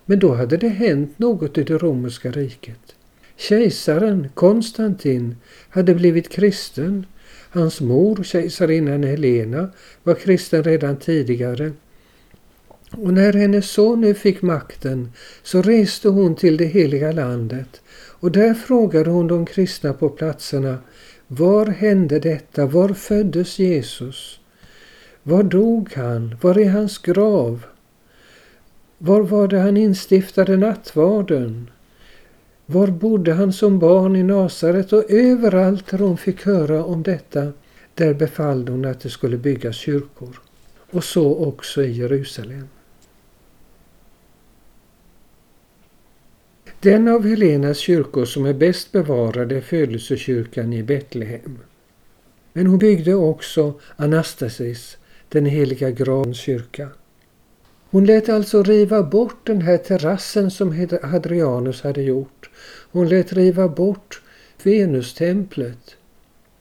Men 0.04 0.18
då 0.18 0.34
hade 0.34 0.56
det 0.56 0.68
hänt 0.68 1.18
något 1.18 1.58
i 1.58 1.62
det 1.62 1.78
romerska 1.78 2.30
riket. 2.30 2.94
Kejsaren 3.40 4.28
Konstantin 4.34 5.36
hade 5.70 5.94
blivit 5.94 6.28
kristen. 6.28 7.06
Hans 7.50 7.80
mor, 7.80 8.22
kejsarinnan 8.22 9.02
Helena, 9.02 9.68
var 10.02 10.14
kristen 10.14 10.64
redan 10.64 10.96
tidigare. 10.96 11.72
Och 12.90 13.12
när 13.12 13.32
hennes 13.32 13.70
son 13.70 14.00
nu 14.00 14.14
fick 14.14 14.42
makten 14.42 15.12
så 15.42 15.62
reste 15.62 16.08
hon 16.08 16.34
till 16.34 16.56
det 16.56 16.64
heliga 16.64 17.12
landet 17.12 17.80
och 18.20 18.32
där 18.32 18.54
frågade 18.54 19.10
hon 19.10 19.26
de 19.26 19.46
kristna 19.46 19.92
på 19.92 20.08
platserna 20.08 20.78
Var 21.26 21.66
hände 21.66 22.18
detta? 22.18 22.66
Var 22.66 22.88
föddes 22.88 23.58
Jesus? 23.58 24.40
Var 25.22 25.42
dog 25.42 25.92
han? 25.94 26.36
Var 26.40 26.58
är 26.58 26.70
hans 26.70 26.98
grav? 26.98 27.64
Var 28.98 29.20
var 29.20 29.48
det 29.48 29.58
han 29.58 29.76
instiftade 29.76 30.56
nattvarden? 30.56 31.70
Var 32.70 32.86
bodde 32.86 33.32
han 33.32 33.52
som 33.52 33.78
barn 33.78 34.16
i 34.16 34.22
Nasaret? 34.22 34.92
Och 34.92 35.10
överallt 35.10 35.86
där 35.90 35.98
hon 35.98 36.16
fick 36.16 36.46
höra 36.46 36.84
om 36.84 37.02
detta, 37.02 37.52
där 37.94 38.14
befallde 38.14 38.72
hon 38.72 38.84
att 38.84 39.00
det 39.00 39.10
skulle 39.10 39.36
byggas 39.36 39.76
kyrkor. 39.76 40.40
Och 40.90 41.04
så 41.04 41.36
också 41.36 41.82
i 41.82 41.90
Jerusalem. 41.92 42.68
Den 46.80 47.08
av 47.08 47.26
Helenas 47.26 47.78
kyrkor 47.78 48.24
som 48.24 48.46
är 48.46 48.54
bäst 48.54 48.92
bevarade 48.92 49.56
är 49.56 49.60
födelsekyrkan 49.60 50.72
i 50.72 50.82
Betlehem. 50.82 51.58
Men 52.52 52.66
hon 52.66 52.78
byggde 52.78 53.14
också 53.14 53.80
Anastasis, 53.96 54.98
den 55.28 55.46
heliga 55.46 55.90
gravens 55.90 56.38
kyrka. 56.38 56.88
Hon 57.90 58.04
lät 58.04 58.28
alltså 58.28 58.62
riva 58.62 59.02
bort 59.02 59.46
den 59.46 59.62
här 59.62 59.78
terrassen 59.78 60.50
som 60.50 60.88
Hadrianus 61.02 61.82
hade 61.82 62.02
gjort. 62.02 62.50
Hon 62.92 63.08
lät 63.08 63.32
riva 63.32 63.68
bort 63.68 64.22
Venustemplet. 64.62 65.96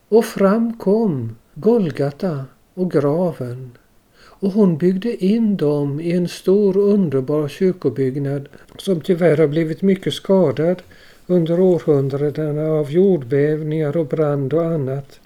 Och 0.10 0.26
fram 0.26 0.78
kom 0.78 1.36
Golgata 1.54 2.46
och 2.74 2.92
graven. 2.92 3.72
Och 4.20 4.52
hon 4.52 4.78
byggde 4.78 5.26
in 5.26 5.58
dem 5.58 6.00
i 6.00 6.12
en 6.12 6.28
stor 6.28 6.78
underbar 6.78 7.48
kyrkobyggnad 7.48 8.50
som 8.78 9.02
tyvärr 9.02 9.38
har 9.38 9.48
blivit 9.48 9.82
mycket 9.82 10.14
skadad 10.14 10.82
under 11.26 11.60
århundradena 11.60 12.68
av 12.72 12.92
jordbävningar 12.92 13.98
och 13.98 14.08
brand 14.08 14.54
och 14.54 14.66
annat. 14.66 15.20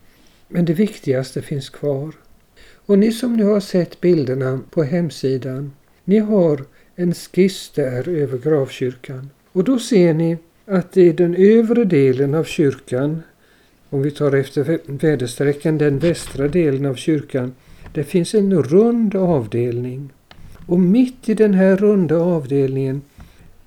Men 0.47 0.65
det 0.65 0.73
viktigaste 0.73 1.41
finns 1.41 1.69
kvar. 1.69 2.11
Och 2.85 2.99
ni 2.99 3.11
som 3.11 3.37
nu 3.37 3.43
har 3.43 3.59
sett 3.59 4.01
bilderna 4.01 4.59
på 4.69 4.83
hemsidan 4.83 5.71
ni 6.05 6.19
har 6.19 6.65
en 6.95 7.13
skiss 7.13 7.71
där 7.75 8.09
över 8.09 8.37
gravkyrkan. 8.37 9.29
Och 9.51 9.63
då 9.63 9.79
ser 9.79 10.13
ni 10.13 10.37
att 10.65 10.97
i 10.97 11.11
den 11.11 11.35
övre 11.35 11.83
delen 11.85 12.35
av 12.35 12.43
kyrkan, 12.43 13.21
om 13.89 14.01
vi 14.01 14.11
tar 14.11 14.35
efter 14.35 14.79
väderstrecken 15.01 15.77
den 15.77 15.99
västra 15.99 16.47
delen 16.47 16.85
av 16.85 16.95
kyrkan, 16.95 17.53
det 17.93 18.03
finns 18.03 18.33
en 18.33 18.63
rund 18.63 19.15
avdelning. 19.15 20.09
Och 20.67 20.79
mitt 20.79 21.29
i 21.29 21.33
den 21.33 21.53
här 21.53 21.77
runda 21.77 22.17
avdelningen, 22.17 23.01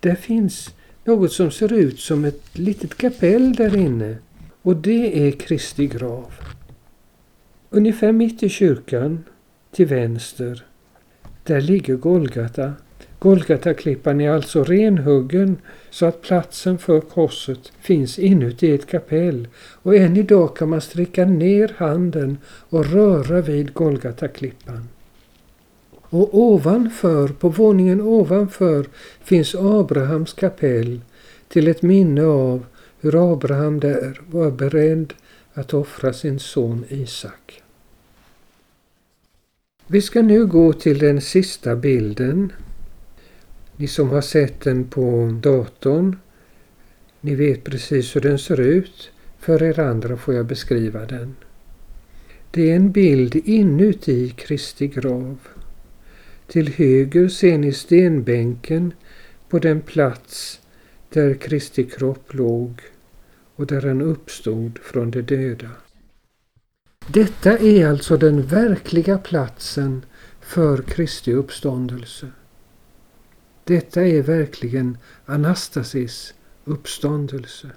där 0.01 0.15
finns 0.15 0.75
något 1.05 1.33
som 1.33 1.51
ser 1.51 1.73
ut 1.73 2.01
som 2.01 2.25
ett 2.25 2.59
litet 2.59 2.97
kapell 2.97 3.55
där 3.55 3.77
inne. 3.77 4.17
Och 4.63 4.77
det 4.77 5.29
är 5.29 5.31
Kristi 5.31 5.87
grav. 5.87 6.35
Ungefär 7.71 8.13
mitt 8.13 8.43
i 8.43 8.49
kyrkan, 8.49 9.25
till 9.73 9.87
vänster, 9.87 10.65
där 11.45 11.61
ligger 11.61 11.95
Golgata. 11.97 12.73
Golgataklippan 13.19 14.21
är 14.21 14.31
alltså 14.31 14.65
renhuggen 14.65 15.57
så 15.91 16.07
att 16.07 16.23
platsen 16.23 16.79
för 16.79 17.01
korset 17.01 17.73
finns 17.81 18.19
inuti 18.19 18.75
ett 18.75 18.87
kapell 18.87 19.49
och 19.83 19.97
än 19.97 20.17
idag 20.17 20.57
kan 20.57 20.69
man 20.69 20.81
sträcka 20.81 21.25
ner 21.25 21.75
handen 21.77 22.39
och 22.47 22.87
röra 22.87 23.41
vid 23.41 23.75
Golgataklippan. 23.75 24.89
Och 25.93 26.39
ovanför, 26.39 27.29
på 27.29 27.49
våningen 27.49 28.01
ovanför, 28.01 28.87
finns 29.23 29.55
Abrahams 29.55 30.33
kapell 30.33 31.01
till 31.49 31.69
ett 31.69 31.83
minne 31.83 32.23
av 32.25 32.67
hur 33.01 33.33
Abraham 33.33 33.81
där 33.81 34.21
var 34.31 34.51
beredd 34.51 35.15
att 35.55 35.75
offra 35.75 36.13
sin 36.13 36.39
son 36.39 36.85
Isak. 36.89 37.64
Vi 39.87 40.03
ska 40.03 40.23
nu 40.23 40.47
gå 40.47 40.73
till 40.73 40.99
den 40.99 41.21
sista 41.21 41.77
bilden. 41.77 42.53
Ni 43.77 43.87
som 43.87 44.11
har 44.11 44.21
sett 44.21 44.61
den 44.61 44.85
på 44.85 45.39
datorn, 45.43 46.17
ni 47.21 47.35
vet 47.35 47.65
precis 47.65 48.17
hur 48.17 48.21
den 48.21 48.39
ser 48.39 48.61
ut. 48.61 49.11
För 49.39 49.63
er 49.63 49.81
andra 49.81 50.17
får 50.17 50.35
jag 50.35 50.47
beskriva 50.47 51.07
den. 51.07 51.37
Det 52.51 52.71
är 52.71 52.77
en 52.77 52.93
bild 52.93 53.37
inuti 53.37 54.31
Kristi 54.31 54.87
grav. 54.87 55.39
Till 56.47 56.69
höger 56.69 57.29
ser 57.29 57.59
ni 57.59 57.73
stenbänken 57.73 58.93
på 59.49 59.59
den 59.59 59.81
plats 59.81 60.61
där 61.09 61.35
Kristi 61.35 61.85
kropp 61.85 62.35
låg 62.35 62.81
och 63.57 63.67
där 63.67 63.83
han 63.83 64.03
uppstod 64.03 64.79
från 64.83 65.11
de 65.11 65.23
döda. 65.23 65.71
Detta 67.07 67.59
är 67.59 67.87
alltså 67.87 68.17
den 68.17 68.43
verkliga 68.43 69.19
platsen 69.19 70.05
för 70.41 70.83
Kristi 70.83 71.33
uppståndelse. 71.33 72.27
Detta 73.65 74.03
är 74.07 74.23
verkligen 74.23 74.99
Anastasis 75.27 76.35
uppståndelse. 76.65 77.71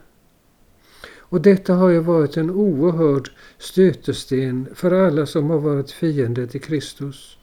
Och 1.15 1.41
detta 1.41 1.73
har 1.73 1.89
ju 1.89 1.99
varit 1.99 2.37
en 2.37 2.49
oerhörd 2.49 3.31
stötesten 3.57 4.67
för 4.75 4.91
alla 4.91 5.25
som 5.25 5.49
har 5.49 5.59
varit 5.59 5.91
fiender 5.91 6.47
till 6.47 6.61
Kristus. 6.61 7.37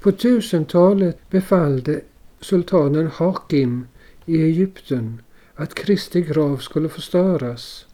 På 0.00 0.12
tusentalet 0.12 1.30
befallde 1.30 2.00
sultanen 2.40 3.06
Hakim 3.06 3.86
i 4.26 4.42
Egypten 4.42 5.22
att 5.54 5.74
Kristi 5.74 6.22
grav 6.22 6.56
skulle 6.56 6.88
förstöras. 6.88 7.85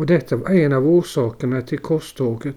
Och 0.00 0.06
detta 0.06 0.36
var 0.36 0.50
en 0.50 0.72
av 0.72 0.86
orsakerna 0.86 1.62
till 1.62 1.78
korståget. 1.78 2.56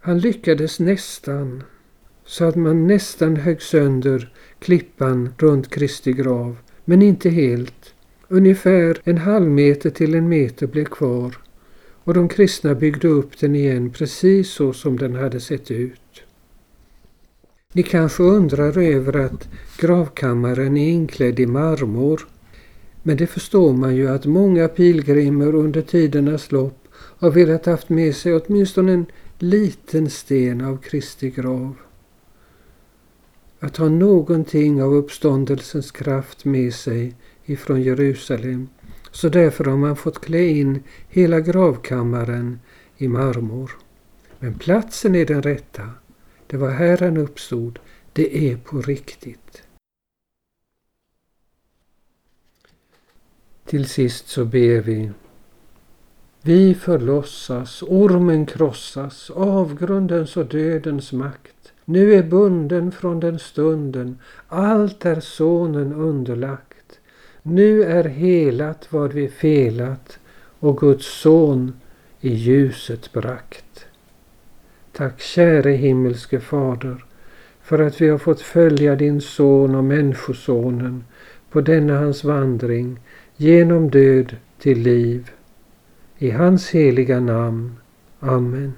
Han 0.00 0.18
lyckades 0.18 0.80
nästan, 0.80 1.62
så 2.24 2.44
att 2.44 2.56
man 2.56 2.86
nästan 2.86 3.36
högg 3.36 3.62
sönder 3.62 4.32
klippan 4.58 5.34
runt 5.38 5.70
Kristi 5.70 6.12
grav, 6.12 6.56
men 6.84 7.02
inte 7.02 7.30
helt. 7.30 7.94
Ungefär 8.28 9.00
en 9.04 9.18
halv 9.18 9.50
meter 9.50 9.90
till 9.90 10.14
en 10.14 10.28
meter 10.28 10.66
blev 10.66 10.84
kvar 10.84 11.38
och 12.04 12.14
de 12.14 12.28
kristna 12.28 12.74
byggde 12.74 13.08
upp 13.08 13.38
den 13.38 13.54
igen 13.54 13.90
precis 13.90 14.50
så 14.50 14.72
som 14.72 14.98
den 14.98 15.14
hade 15.14 15.40
sett 15.40 15.70
ut. 15.70 16.22
Ni 17.72 17.82
kanske 17.82 18.22
undrar 18.22 18.78
över 18.78 19.16
att 19.16 19.48
gravkammaren 19.78 20.76
är 20.76 20.88
inklädd 20.88 21.40
i 21.40 21.46
marmor. 21.46 22.26
Men 23.08 23.16
det 23.16 23.26
förstår 23.26 23.72
man 23.72 23.96
ju 23.96 24.08
att 24.08 24.26
många 24.26 24.68
pilgrimer 24.68 25.54
under 25.54 25.82
tidernas 25.82 26.52
lopp 26.52 26.88
har 26.94 27.30
velat 27.30 27.66
haft 27.66 27.88
med 27.88 28.16
sig 28.16 28.34
åtminstone 28.34 28.92
en 28.92 29.06
liten 29.38 30.10
sten 30.10 30.60
av 30.64 30.76
Kristi 30.76 31.30
grav. 31.30 31.74
Att 33.60 33.76
ha 33.76 33.88
någonting 33.88 34.82
av 34.82 34.94
uppståndelsens 34.94 35.90
kraft 35.90 36.44
med 36.44 36.74
sig 36.74 37.14
ifrån 37.44 37.82
Jerusalem. 37.82 38.68
Så 39.10 39.28
därför 39.28 39.64
har 39.64 39.76
man 39.76 39.96
fått 39.96 40.20
klä 40.20 40.46
in 40.46 40.82
hela 41.08 41.40
gravkammaren 41.40 42.60
i 42.96 43.08
marmor. 43.08 43.70
Men 44.38 44.54
platsen 44.54 45.14
är 45.14 45.26
den 45.26 45.42
rätta. 45.42 45.90
Det 46.46 46.56
var 46.56 46.70
här 46.70 46.98
han 46.98 47.16
uppstod. 47.16 47.78
Det 48.12 48.50
är 48.50 48.56
på 48.56 48.80
riktigt. 48.80 49.62
Till 53.68 53.88
sist 53.88 54.28
så 54.28 54.44
ber 54.44 54.80
vi. 54.80 55.10
Vi 56.42 56.74
förlossas, 56.74 57.82
ormen 57.82 58.46
krossas, 58.46 59.30
avgrundens 59.30 60.36
och 60.36 60.46
dödens 60.46 61.12
makt. 61.12 61.72
Nu 61.84 62.14
är 62.14 62.22
bunden 62.22 62.92
från 62.92 63.20
den 63.20 63.38
stunden, 63.38 64.18
allt 64.46 65.04
är 65.04 65.20
sonen 65.20 65.92
underlagt. 65.92 67.00
Nu 67.42 67.82
är 67.82 68.04
helat 68.04 68.86
vad 68.90 69.12
vi 69.12 69.28
felat 69.28 70.18
och 70.58 70.78
Guds 70.78 71.20
son 71.20 71.72
i 72.20 72.34
ljuset 72.34 73.12
brakt. 73.12 73.86
Tack 74.92 75.20
käre 75.20 75.70
himmelske 75.70 76.40
Fader 76.40 77.04
för 77.62 77.78
att 77.78 78.00
vi 78.00 78.08
har 78.08 78.18
fått 78.18 78.40
följa 78.40 78.96
din 78.96 79.20
son 79.20 79.74
och 79.74 79.84
Människosonen 79.84 81.04
på 81.50 81.60
denna 81.60 81.98
hans 81.98 82.24
vandring 82.24 82.98
genom 83.40 83.90
död 83.90 84.36
till 84.58 84.78
liv. 84.78 85.30
I 86.18 86.30
hans 86.30 86.70
heliga 86.70 87.20
namn. 87.20 87.76
Amen. 88.20 88.72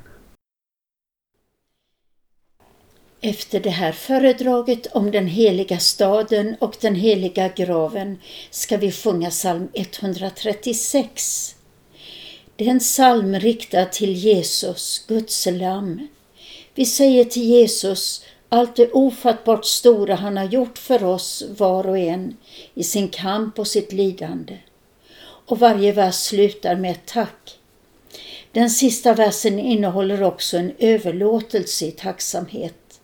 Efter 3.20 3.60
det 3.60 3.70
här 3.70 3.92
föredraget 3.92 4.86
om 4.86 5.10
den 5.10 5.26
heliga 5.26 5.78
staden 5.78 6.56
och 6.60 6.76
den 6.80 6.94
heliga 6.94 7.48
graven 7.48 8.18
ska 8.50 8.76
vi 8.76 8.92
sjunga 8.92 9.30
psalm 9.30 9.68
136. 9.74 11.56
Det 12.56 12.66
är 12.66 12.70
en 12.70 12.78
psalm 12.78 13.34
riktad 13.34 13.84
till 13.84 14.12
Jesus, 14.12 15.04
Guds 15.08 15.46
lamm. 15.46 16.08
Vi 16.74 16.86
säger 16.86 17.24
till 17.24 17.44
Jesus 17.44 18.24
allt 18.52 18.76
det 18.76 18.92
ofattbart 18.92 19.64
stora 19.64 20.14
han 20.14 20.36
har 20.36 20.44
gjort 20.44 20.78
för 20.78 21.04
oss 21.04 21.44
var 21.56 21.86
och 21.86 21.98
en 21.98 22.36
i 22.74 22.84
sin 22.84 23.08
kamp 23.08 23.58
och 23.58 23.66
sitt 23.66 23.92
lidande. 23.92 24.58
Och 25.22 25.58
varje 25.58 25.92
vers 25.92 26.14
slutar 26.14 26.76
med 26.76 26.90
ett 26.90 27.06
tack. 27.06 27.58
Den 28.52 28.70
sista 28.70 29.14
versen 29.14 29.58
innehåller 29.58 30.22
också 30.22 30.56
en 30.56 30.72
överlåtelse 30.78 31.86
i 31.86 31.90
tacksamhet. 31.90 33.00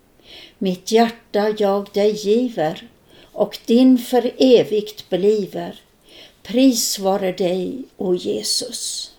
Mitt 0.58 0.92
hjärta 0.92 1.54
jag 1.58 1.88
dig 1.92 2.10
giver 2.10 2.88
och 3.32 3.58
din 3.66 3.98
för 3.98 4.30
evigt 4.38 5.10
bliver. 5.10 5.80
Pris 6.42 6.98
vare 6.98 7.32
dig, 7.32 7.84
o 7.96 8.14
Jesus. 8.14 9.12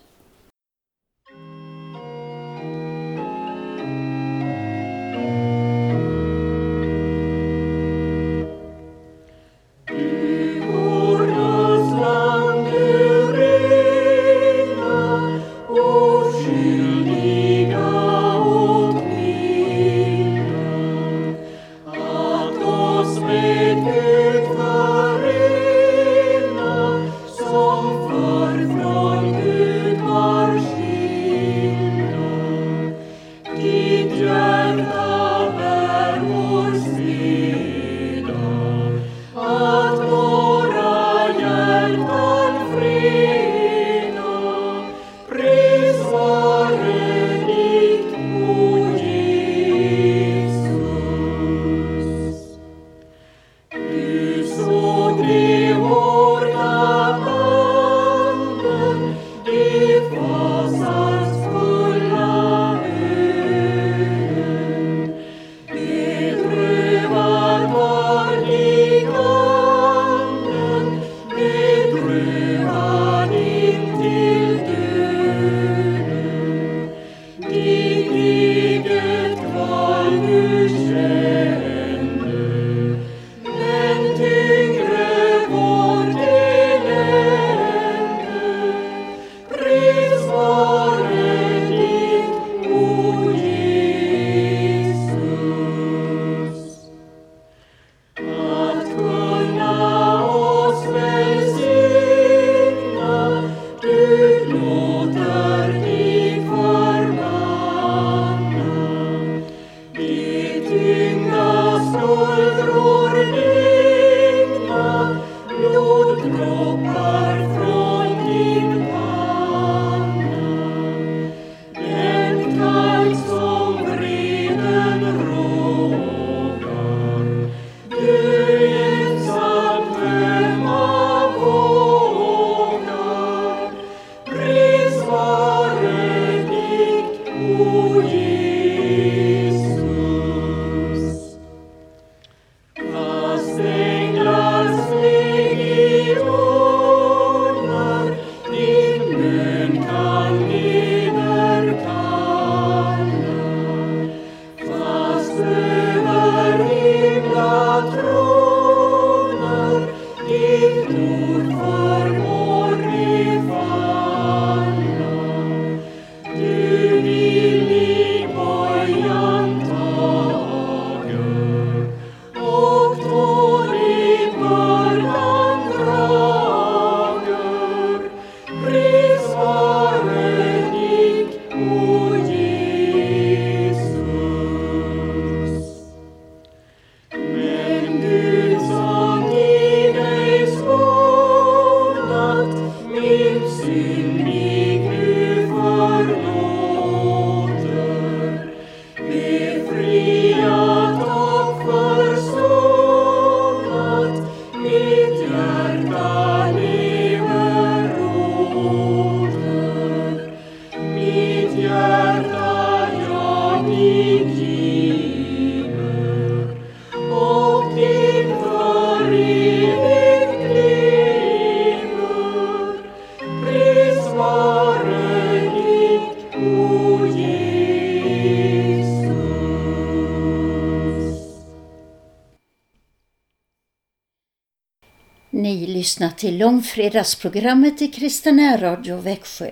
Lyssnat 235.98 236.18
till 236.18 236.38
långfredagsprogrammet 236.38 237.82
i 237.82 237.88
Kristen 237.88 238.60
Radio 238.60 238.96
Växjö. 238.96 239.50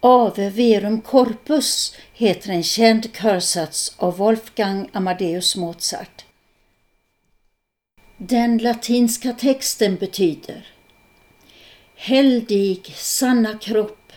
Ave 0.00 0.50
Verum 0.50 1.00
Corpus 1.00 1.96
heter 2.12 2.50
en 2.50 2.62
känd 2.62 3.16
körsats 3.16 3.94
av 3.96 4.16
Wolfgang 4.16 4.88
Amadeus 4.92 5.56
Mozart. 5.56 6.24
Den 8.16 8.58
latinska 8.58 9.32
texten 9.32 9.96
betyder 9.96 10.66
Heldig, 11.96 12.92
sanna 12.96 13.58
kropp 13.58 14.12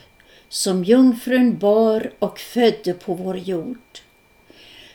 som 0.49 0.84
jungfrun 0.84 1.57
bar 1.57 2.13
och 2.19 2.39
födde 2.39 2.93
på 2.93 3.13
vår 3.13 3.38
jord, 3.38 3.99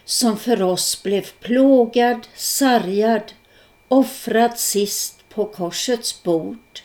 som 0.04 0.38
för 0.38 0.62
oss 0.62 1.02
blev 1.02 1.26
plågad, 1.40 2.26
sargad, 2.34 3.32
offrad 3.88 4.58
sist 4.58 5.15
på 5.36 5.44
korsets 5.44 6.22
bord. 6.22 6.80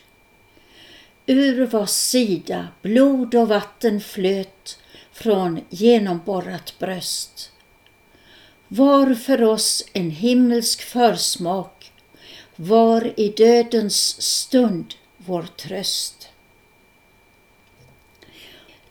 Ur 1.26 1.66
vars 1.66 1.90
sida 1.90 2.68
blod 2.82 3.34
och 3.34 3.48
vatten 3.48 4.00
flöt 4.00 4.78
från 5.12 5.60
genomborrat 5.70 6.74
bröst. 6.78 7.50
Var 8.68 9.14
för 9.14 9.42
oss 9.42 9.84
en 9.92 10.10
himmelsk 10.10 10.82
försmak, 10.82 11.92
var 12.56 13.20
i 13.20 13.28
dödens 13.28 14.22
stund 14.22 14.94
vår 15.16 15.42
tröst. 15.42 16.28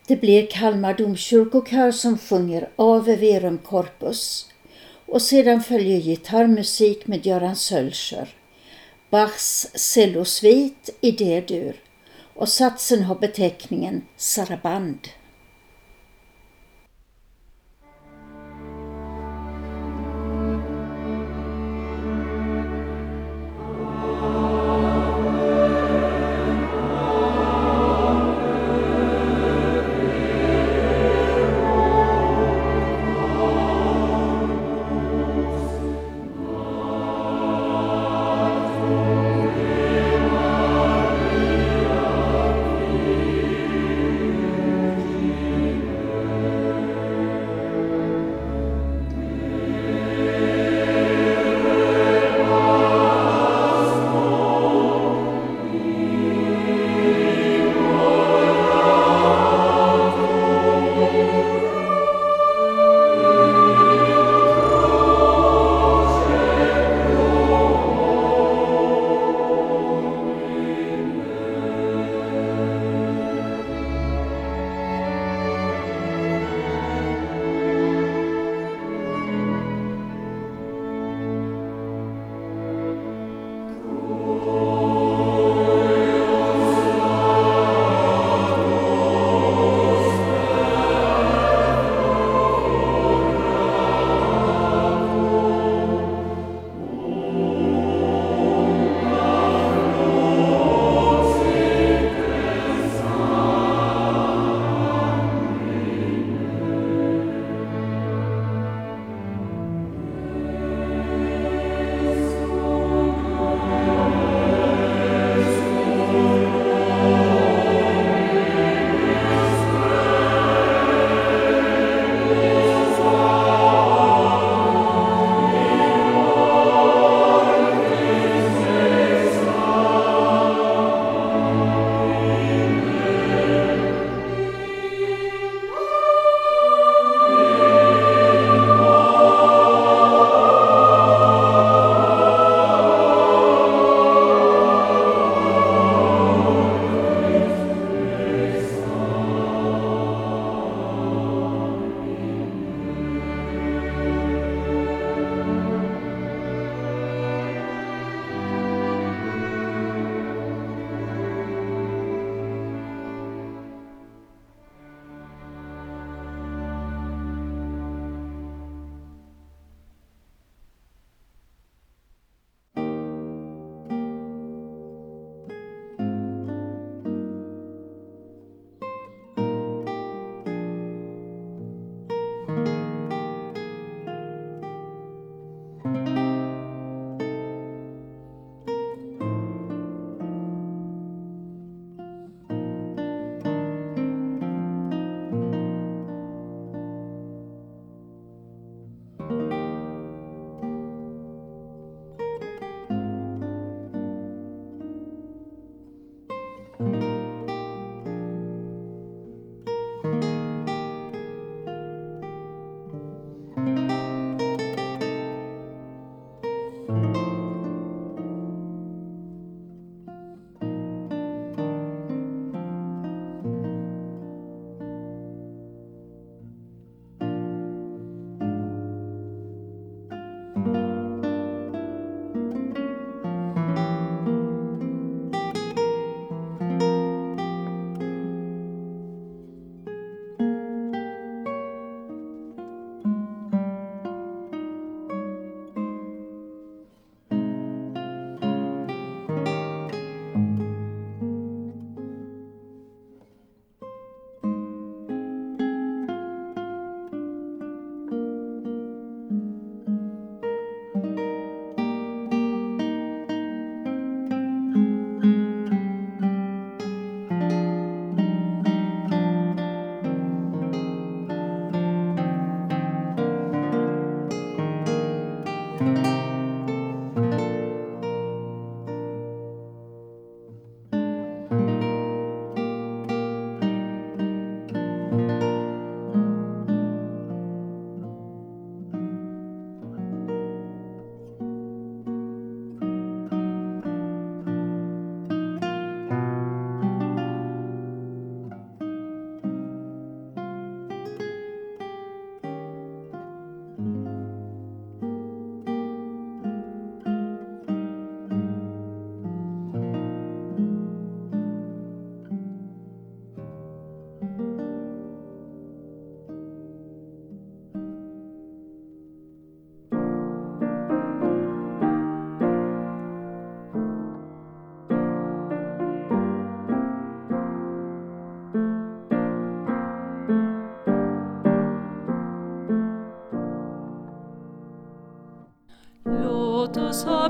Det 0.07 0.15
blir 0.15 0.47
Kalmar 0.47 0.93
domkyrkokör 0.93 1.91
som 1.91 2.17
sjunger 2.17 2.69
Ave 2.75 3.15
Verum 3.15 3.57
Corpus 3.57 4.49
och 5.05 5.21
sedan 5.21 5.63
följer 5.63 5.99
gitarrmusik 5.99 7.07
med 7.07 7.25
Göran 7.25 7.55
Sölscher, 7.55 8.40
Bachs 9.11 9.67
cellosvit 9.73 10.89
i 11.01 11.11
D-dur 11.11 11.75
och 12.33 12.49
satsen 12.49 13.03
har 13.03 13.15
beteckningen 13.15 14.01
saraband. 14.17 15.07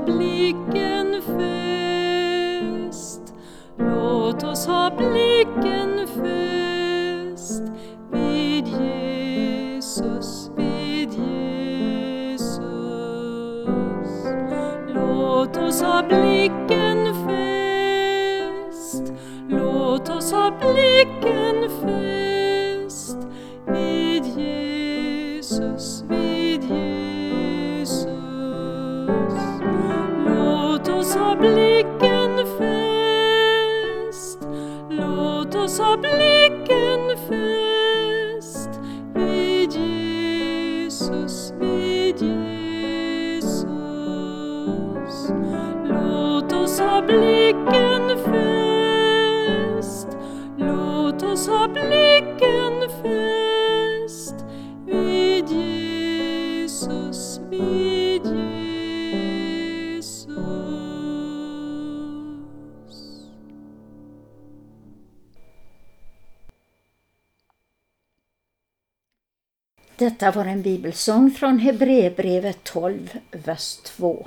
Blicken 0.06 0.91
Detta 70.02 70.30
var 70.30 70.44
en 70.44 70.62
bibelsång 70.62 71.30
från 71.30 71.58
Hebreerbrevet 71.58 72.64
12, 72.64 73.18
vers 73.30 73.76
2. 73.76 74.26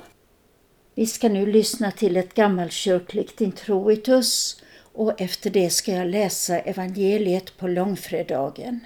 Vi 0.94 1.06
ska 1.06 1.28
nu 1.28 1.46
lyssna 1.46 1.90
till 1.90 2.16
ett 2.16 2.34
gammalkyrkligt 2.34 3.40
introitus 3.40 4.62
och 4.92 5.20
efter 5.20 5.50
det 5.50 5.70
ska 5.70 5.92
jag 5.92 6.06
läsa 6.06 6.58
evangeliet 6.58 7.56
på 7.56 7.68
långfredagen. 7.68 8.80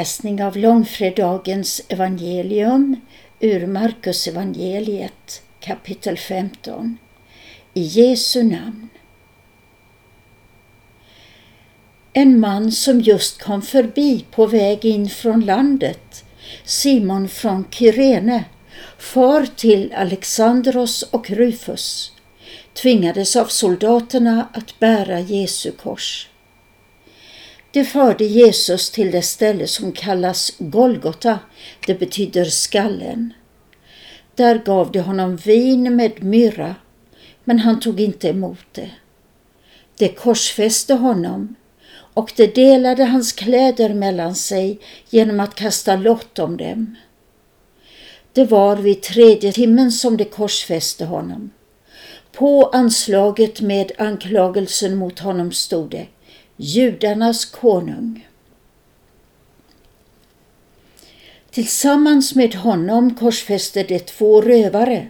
Läsning 0.00 0.44
av 0.44 0.56
långfredagens 0.56 1.82
evangelium 1.88 3.00
ur 3.40 3.66
Markus 3.66 4.28
evangeliet 4.28 5.42
kapitel 5.60 6.16
15. 6.16 6.98
I 7.74 7.82
Jesu 7.82 8.42
namn. 8.42 8.88
En 12.12 12.40
man 12.40 12.72
som 12.72 13.00
just 13.00 13.42
kom 13.42 13.62
förbi 13.62 14.24
på 14.30 14.46
väg 14.46 14.84
in 14.84 15.08
från 15.08 15.40
landet, 15.40 16.24
Simon 16.64 17.28
från 17.28 17.64
Kyrene, 17.70 18.44
far 18.98 19.46
till 19.56 19.92
Alexandros 19.92 21.02
och 21.02 21.30
Rufus, 21.30 22.12
tvingades 22.74 23.36
av 23.36 23.46
soldaterna 23.46 24.48
att 24.52 24.78
bära 24.78 25.20
Jesu 25.20 25.72
kors. 25.72 26.29
De 27.72 27.84
förde 27.84 28.24
Jesus 28.24 28.90
till 28.90 29.10
det 29.10 29.22
ställe 29.22 29.66
som 29.66 29.92
kallas 29.92 30.52
Golgota, 30.58 31.38
det 31.86 31.94
betyder 31.94 32.44
skallen. 32.44 33.32
Där 34.34 34.62
gav 34.64 34.92
de 34.92 34.98
honom 35.00 35.36
vin 35.36 35.96
med 35.96 36.22
myrra, 36.24 36.74
men 37.44 37.58
han 37.58 37.80
tog 37.80 38.00
inte 38.00 38.28
emot 38.28 38.64
det. 38.72 38.90
De 39.98 40.08
korsfäste 40.08 40.94
honom 40.94 41.54
och 42.14 42.32
de 42.36 42.46
delade 42.46 43.04
hans 43.04 43.32
kläder 43.32 43.94
mellan 43.94 44.34
sig 44.34 44.80
genom 45.10 45.40
att 45.40 45.54
kasta 45.54 45.96
lott 45.96 46.38
om 46.38 46.56
dem. 46.56 46.96
Det 48.32 48.44
var 48.44 48.76
vid 48.76 49.02
tredje 49.02 49.52
timmen 49.52 49.92
som 49.92 50.16
de 50.16 50.24
korsfäste 50.24 51.04
honom. 51.04 51.50
På 52.32 52.70
anslaget 52.72 53.60
med 53.60 53.92
anklagelsen 53.98 54.96
mot 54.96 55.18
honom 55.18 55.52
stod 55.52 55.90
det 55.90 56.06
Judarnas 56.62 57.44
konung. 57.44 58.28
Tillsammans 61.50 62.34
med 62.34 62.54
honom 62.54 63.14
korsfäste 63.14 63.82
de 63.82 63.98
två 63.98 64.40
rövare, 64.42 65.06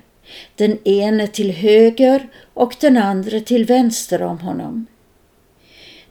den 0.57 0.89
ene 0.89 1.27
till 1.27 1.51
höger 1.51 2.29
och 2.55 2.77
den 2.81 2.97
andra 2.97 3.41
till 3.41 3.65
vänster 3.65 4.23
om 4.23 4.39
honom. 4.39 4.87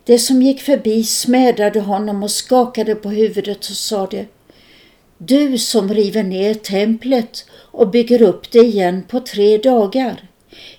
De 0.04 0.20
som 0.20 0.42
gick 0.42 0.62
förbi 0.62 1.04
smädade 1.04 1.80
honom 1.80 2.24
och 2.24 2.32
skakade 2.32 2.96
på 2.96 3.10
huvudet 3.10 3.58
och 3.58 3.78
sade 3.78 4.26
Du 5.18 5.58
som 5.58 5.94
river 5.94 6.24
ner 6.24 6.54
templet 6.54 7.46
och 7.52 7.90
bygger 7.90 8.22
upp 8.22 8.52
det 8.52 8.60
igen 8.60 9.04
på 9.08 9.20
tre 9.20 9.58
dagar. 9.58 10.28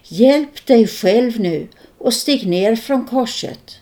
Hjälp 0.05 0.67
dig 0.67 0.87
själv 0.87 1.41
nu 1.41 1.69
och 1.99 2.15
stig 2.15 2.47
ner 2.47 2.77
från 2.77 3.07
korset. 3.07 3.80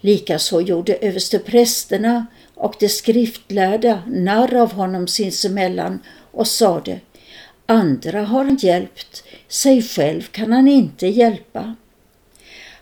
Likaså 0.00 0.60
gjorde 0.60 0.94
översteprästerna 0.94 2.26
och 2.54 2.74
de 2.80 2.88
skriftlärda 2.88 4.02
narr 4.06 4.54
av 4.54 4.72
honom 4.72 5.08
sinsemellan 5.08 6.00
och 6.32 6.46
sade 6.46 7.00
Andra 7.66 8.22
har 8.22 8.44
han 8.44 8.56
hjälpt, 8.56 9.24
sig 9.48 9.82
själv 9.82 10.22
kan 10.22 10.52
han 10.52 10.68
inte 10.68 11.06
hjälpa. 11.06 11.74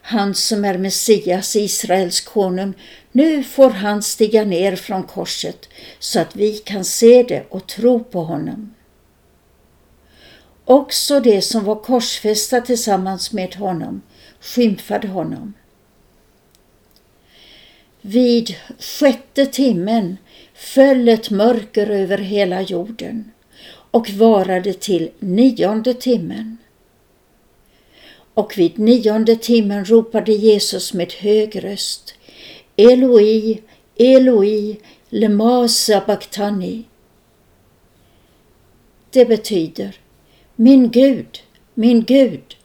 Han 0.03 0.35
som 0.35 0.65
är 0.65 0.79
Messias, 0.79 1.57
Israels 1.57 2.21
konung, 2.21 2.75
nu 3.13 3.45
får 3.45 3.71
han 3.71 4.03
stiga 4.03 4.45
ner 4.45 4.77
från 4.77 5.03
korset 5.03 5.69
så 5.99 6.21
att 6.21 6.37
vi 6.37 6.53
kan 6.59 6.85
se 6.85 7.23
det 7.23 7.45
och 7.51 7.67
tro 7.67 8.05
på 8.05 8.25
honom. 8.25 8.75
Också 10.65 11.21
de 11.21 11.43
som 11.43 11.65
var 11.65 11.77
korsfästa 11.77 12.61
tillsammans 12.61 13.33
med 13.33 13.55
honom 13.55 14.03
skymfade 14.41 15.09
honom. 15.09 15.55
Vid 18.01 18.55
sjätte 18.79 19.47
timmen 19.47 20.17
föll 20.55 21.09
ett 21.09 21.31
mörker 21.31 21.91
över 21.91 22.19
hela 22.19 22.63
jorden 22.63 23.33
och 23.91 24.11
varade 24.11 24.73
till 24.73 25.11
nionde 25.19 25.95
timmen. 25.95 26.57
Och 28.35 28.59
vid 28.59 28.79
nionde 28.79 29.37
timmen 29.37 29.85
ropade 29.85 30.33
Jesus 30.33 30.93
med 30.93 31.13
hög 31.13 31.65
röst 31.65 32.15
Eloi, 32.77 33.63
Eloi, 33.97 34.81
lema 35.09 35.69
sabachthani. 35.69 36.85
Det 39.11 39.25
betyder 39.25 40.01
Min 40.57 40.91
Gud, 40.91 41.43
min 41.75 42.05
Gud, 42.05 42.57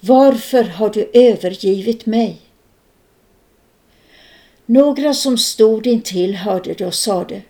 varför 0.00 0.64
har 0.64 0.90
du 0.90 1.10
övergivit 1.12 2.06
mig? 2.06 2.40
Några 4.70 5.14
som 5.14 5.38
stod 5.38 5.86
intill 5.86 6.34
hörde 6.34 6.74
det 6.74 6.86
och 6.86 6.94
sade 6.94 7.42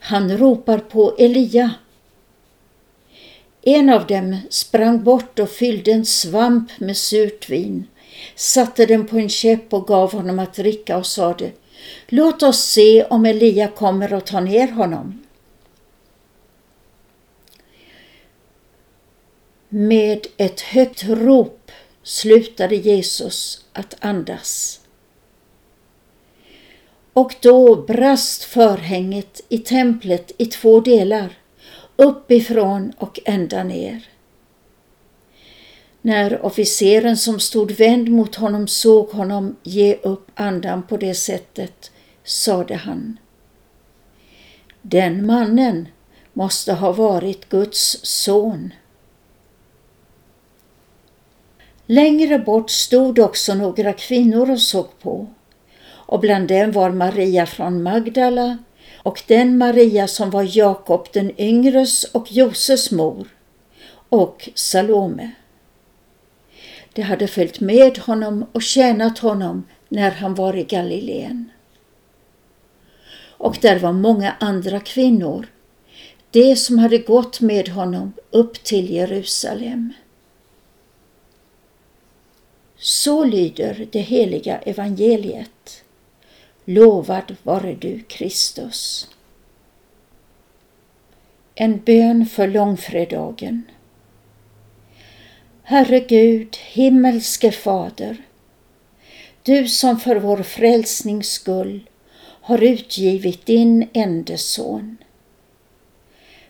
Han 0.00 0.38
ropar 0.38 0.78
på 0.78 1.14
Elia. 1.18 1.70
En 3.62 3.88
av 3.88 4.06
dem 4.06 4.36
sprang 4.50 5.04
bort 5.04 5.38
och 5.38 5.50
fyllde 5.50 5.92
en 5.92 6.06
svamp 6.06 6.70
med 6.78 6.96
surt 6.96 7.48
vin, 7.48 7.86
satte 8.34 8.86
den 8.86 9.06
på 9.06 9.16
en 9.16 9.28
käpp 9.28 9.72
och 9.72 9.86
gav 9.86 10.12
honom 10.12 10.38
att 10.38 10.54
dricka 10.54 10.96
och 10.96 11.06
sade 11.06 11.50
Låt 12.08 12.42
oss 12.42 12.64
se 12.64 13.04
om 13.04 13.26
Elia 13.26 13.68
kommer 13.68 14.12
och 14.12 14.26
tar 14.26 14.40
ner 14.40 14.68
honom. 14.68 15.26
Med 19.68 20.26
ett 20.36 20.60
högt 20.60 21.04
rop 21.04 21.70
slutade 22.02 22.76
Jesus 22.76 23.64
att 23.72 23.94
andas. 24.00 24.79
Och 27.12 27.34
då 27.42 27.76
brast 27.76 28.44
förhänget 28.44 29.40
i 29.48 29.58
templet 29.58 30.32
i 30.38 30.46
två 30.46 30.80
delar, 30.80 31.38
uppifrån 31.96 32.92
och 32.98 33.20
ända 33.24 33.64
ner. 33.64 34.08
När 36.02 36.44
officeren 36.44 37.16
som 37.16 37.40
stod 37.40 37.70
vänd 37.70 38.08
mot 38.08 38.34
honom 38.34 38.68
såg 38.68 39.08
honom 39.08 39.56
ge 39.62 39.94
upp 39.94 40.30
andan 40.34 40.82
på 40.82 40.96
det 40.96 41.14
sättet 41.14 41.90
sade 42.24 42.74
han. 42.74 43.18
Den 44.82 45.26
mannen 45.26 45.88
måste 46.32 46.72
ha 46.72 46.92
varit 46.92 47.48
Guds 47.48 48.00
son. 48.02 48.74
Längre 51.86 52.38
bort 52.38 52.70
stod 52.70 53.18
också 53.18 53.54
några 53.54 53.92
kvinnor 53.92 54.50
och 54.50 54.60
såg 54.60 54.98
på 55.00 55.26
och 56.10 56.20
bland 56.20 56.48
dem 56.48 56.72
var 56.72 56.90
Maria 56.90 57.46
från 57.46 57.82
Magdala 57.82 58.58
och 58.96 59.22
den 59.26 59.58
Maria 59.58 60.06
som 60.08 60.30
var 60.30 60.56
Jakob 60.56 61.08
den 61.12 61.40
yngres 61.40 62.04
och 62.04 62.32
Joses 62.32 62.90
mor 62.90 63.28
och 64.08 64.48
Salome. 64.54 65.30
De 66.92 67.02
hade 67.02 67.28
följt 67.28 67.60
med 67.60 67.98
honom 67.98 68.46
och 68.52 68.62
tjänat 68.62 69.18
honom 69.18 69.66
när 69.88 70.10
han 70.10 70.34
var 70.34 70.56
i 70.56 70.64
Galileen. 70.64 71.50
Och 73.36 73.58
där 73.60 73.78
var 73.78 73.92
många 73.92 74.34
andra 74.40 74.80
kvinnor, 74.80 75.46
de 76.30 76.56
som 76.56 76.78
hade 76.78 76.98
gått 76.98 77.40
med 77.40 77.68
honom 77.68 78.12
upp 78.30 78.64
till 78.64 78.90
Jerusalem. 78.90 79.92
Så 82.76 83.24
lyder 83.24 83.88
det 83.92 84.00
heliga 84.00 84.58
evangeliet. 84.58 85.50
Lovad 86.72 87.36
vare 87.42 87.74
du, 87.74 88.02
Kristus. 88.08 89.08
En 91.54 91.78
bön 91.78 92.26
för 92.26 92.48
långfredagen. 92.48 93.62
Herre 95.62 96.00
Gud, 96.00 96.56
himmelske 96.56 97.52
Fader, 97.52 98.16
du 99.42 99.68
som 99.68 100.00
för 100.00 100.16
vår 100.16 100.42
frälsnings 100.42 101.28
skull 101.28 101.88
har 102.22 102.62
utgivit 102.62 103.46
din 103.46 103.88
ende 103.92 104.38
son. 104.38 104.96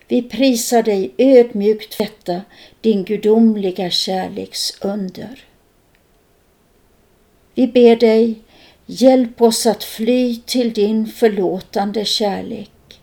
Vi 0.08 0.22
prisar 0.22 0.82
dig 0.82 1.14
ödmjukt 1.18 1.94
för 1.94 2.04
detta, 2.04 2.42
din 2.80 3.04
gudomliga 3.04 3.90
kärleks 3.90 4.78
under. 4.80 5.44
Vi 7.54 7.66
ber 7.66 7.96
dig, 7.96 8.38
hjälp 8.90 9.42
oss 9.42 9.66
att 9.66 9.84
fly 9.84 10.36
till 10.36 10.72
din 10.72 11.06
förlåtande 11.06 12.04
kärlek 12.04 13.00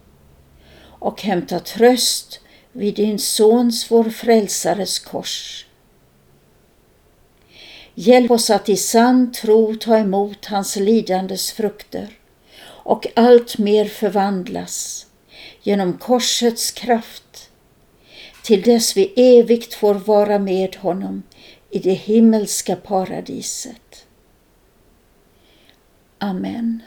och 0.80 1.22
hämta 1.22 1.60
tröst 1.60 2.40
vid 2.72 2.96
din 2.96 3.20
Sons, 3.20 3.92
vår 3.92 4.04
Frälsares 4.04 5.00
kors. 5.00 5.66
Hjälp 7.96 8.32
oss 8.32 8.50
att 8.50 8.70
i 8.70 8.78
sann 8.78 9.32
tro 9.32 9.76
ta 9.76 9.98
emot 9.98 10.46
hans 10.46 10.76
lidandes 10.76 11.52
frukter 11.52 12.08
och 12.64 13.08
allt 13.16 13.58
mer 13.58 13.86
förvandlas 13.86 15.08
genom 15.64 15.98
korsets 15.98 16.72
kraft 16.72 17.50
till 18.44 18.62
dess 18.62 18.98
vi 18.98 19.14
evigt 19.16 19.74
får 19.74 19.94
vara 19.94 20.40
med 20.40 20.76
honom 20.76 21.24
i 21.70 21.80
det 21.80 21.94
himmelska 21.94 22.76
paradiset. 22.76 23.87
Amen. 26.22 26.84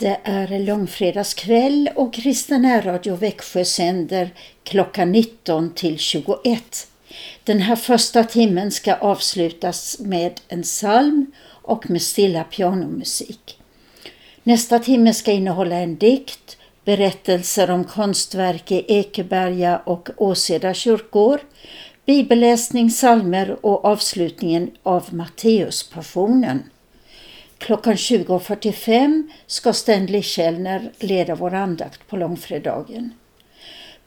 Det 0.00 0.18
är 0.24 0.58
långfredagskväll 0.58 1.90
och 1.94 2.14
Kristen 2.14 2.82
Radio 2.82 3.16
Växjö 3.16 3.64
sänder 3.64 4.30
klockan 4.64 5.12
19 5.12 5.74
till 5.74 5.98
21. 5.98 6.88
Den 7.44 7.58
här 7.58 7.76
första 7.76 8.24
timmen 8.24 8.70
ska 8.70 8.94
avslutas 8.94 9.98
med 10.00 10.40
en 10.48 10.62
psalm 10.62 11.32
och 11.46 11.90
med 11.90 12.02
stilla 12.02 12.44
pianomusik. 12.44 13.58
Nästa 14.42 14.78
timme 14.78 15.14
ska 15.14 15.32
innehålla 15.32 15.76
en 15.76 15.96
dikt, 15.96 16.56
berättelser 16.84 17.70
om 17.70 17.84
konstverk 17.84 18.70
i 18.72 18.84
Ekeberga 18.88 19.78
och 19.78 20.08
Åseda 20.16 20.74
kyrkor, 20.74 21.40
bibelläsning, 22.06 22.90
salmer 22.90 23.66
och 23.66 23.84
avslutningen 23.84 24.70
av 24.82 25.14
Matteuspassionen. 25.14 26.62
Klockan 27.58 27.94
20.45 27.94 29.28
ska 29.46 29.72
Stanley 29.72 30.22
Källner 30.22 30.90
leda 30.98 31.34
vår 31.34 31.54
andakt 31.54 32.08
på 32.08 32.16
långfredagen. 32.16 33.10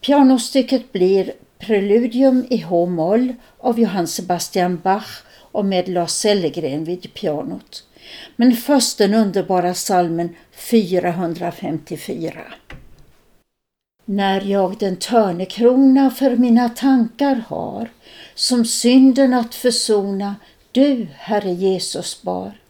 Pianostycket 0.02 0.92
blir 0.92 1.34
Preludium 1.60 2.46
i 2.50 2.58
H-moll 2.58 3.34
av 3.58 3.80
Johann 3.80 4.08
Sebastian 4.08 4.78
Bach 4.84 5.24
och 5.52 5.66
med 5.66 5.90
Lars 5.90 6.12
Sellegren 6.12 6.84
vid 6.84 7.14
pianot. 7.14 7.84
Men 8.36 8.54
först 8.54 8.98
den 8.98 9.14
underbara 9.14 9.74
salmen 9.74 10.36
454. 10.52 12.34
När 14.06 14.42
jag 14.42 14.78
den 14.78 14.96
törnekrona 14.96 16.12
för 16.12 16.36
mina 16.36 16.70
tankar 16.70 17.44
har, 17.48 17.90
som 18.36 18.66
synden 18.66 19.34
att 19.34 19.56
försona, 19.56 20.36
du, 20.72 21.08
Herre 21.16 21.52
Jesus, 21.52 22.22
bar. 22.22 22.61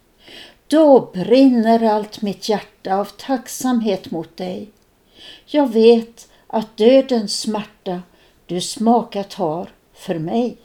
Då 0.71 1.09
brinner 1.13 1.83
allt 1.83 2.21
mitt 2.21 2.49
hjärta 2.49 2.95
av 2.95 3.05
tacksamhet 3.05 4.11
mot 4.11 4.37
dig. 4.37 4.69
Jag 5.45 5.73
vet 5.73 6.29
att 6.47 6.77
dödens 6.77 7.39
smärta 7.39 8.01
du 8.45 8.61
smakat 8.61 9.33
har 9.33 9.69
för 9.93 10.19
mig. 10.19 10.57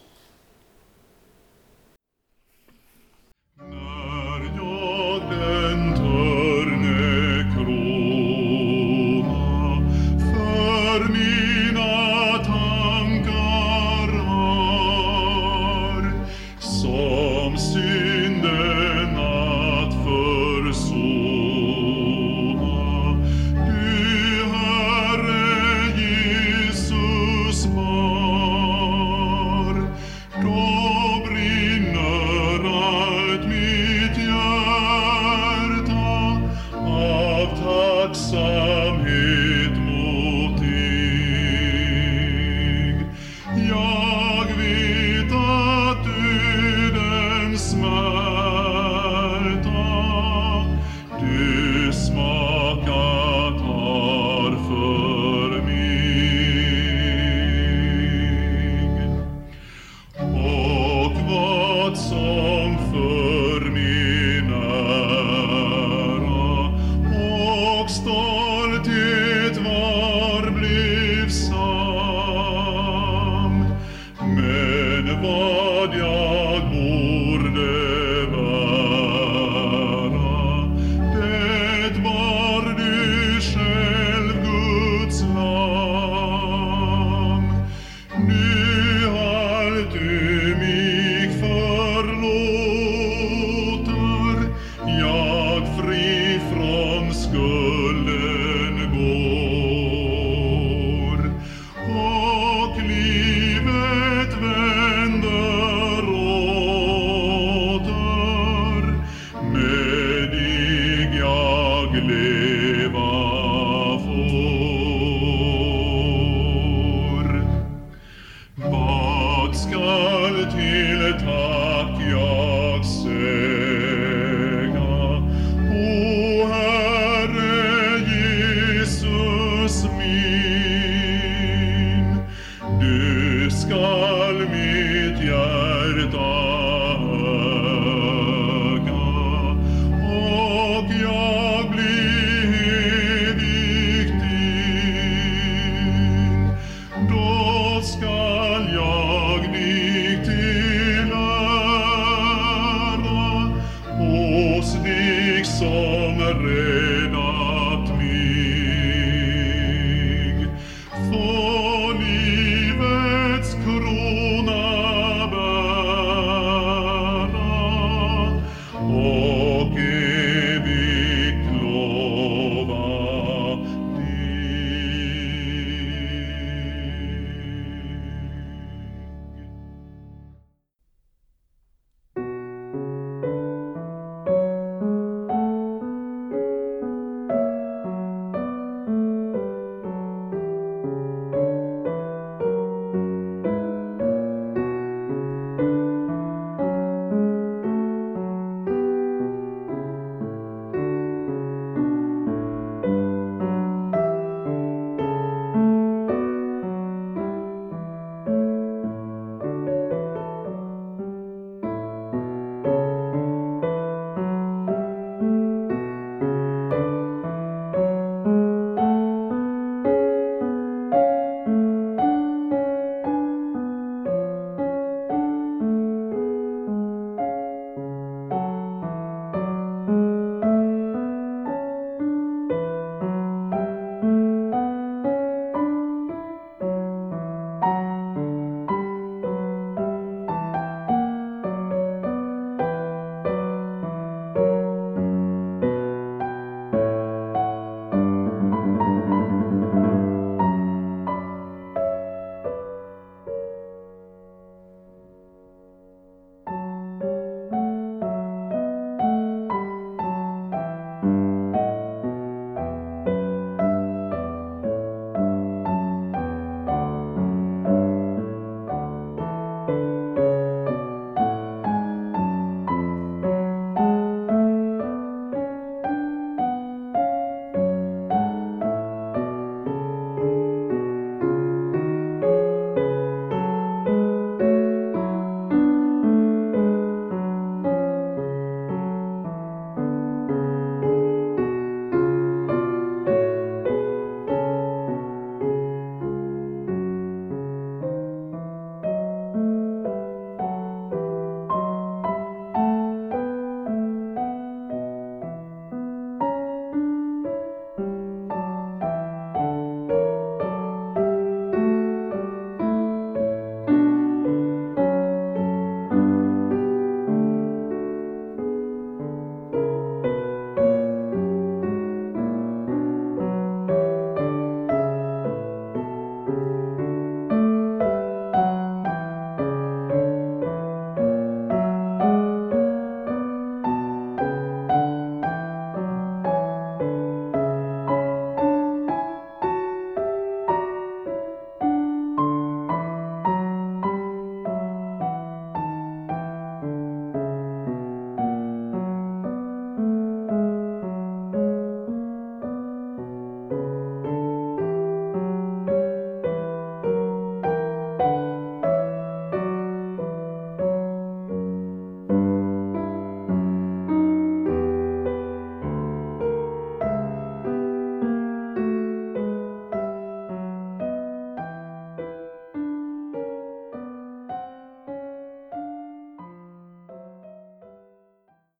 dich 154.87 155.47
som 155.47 156.19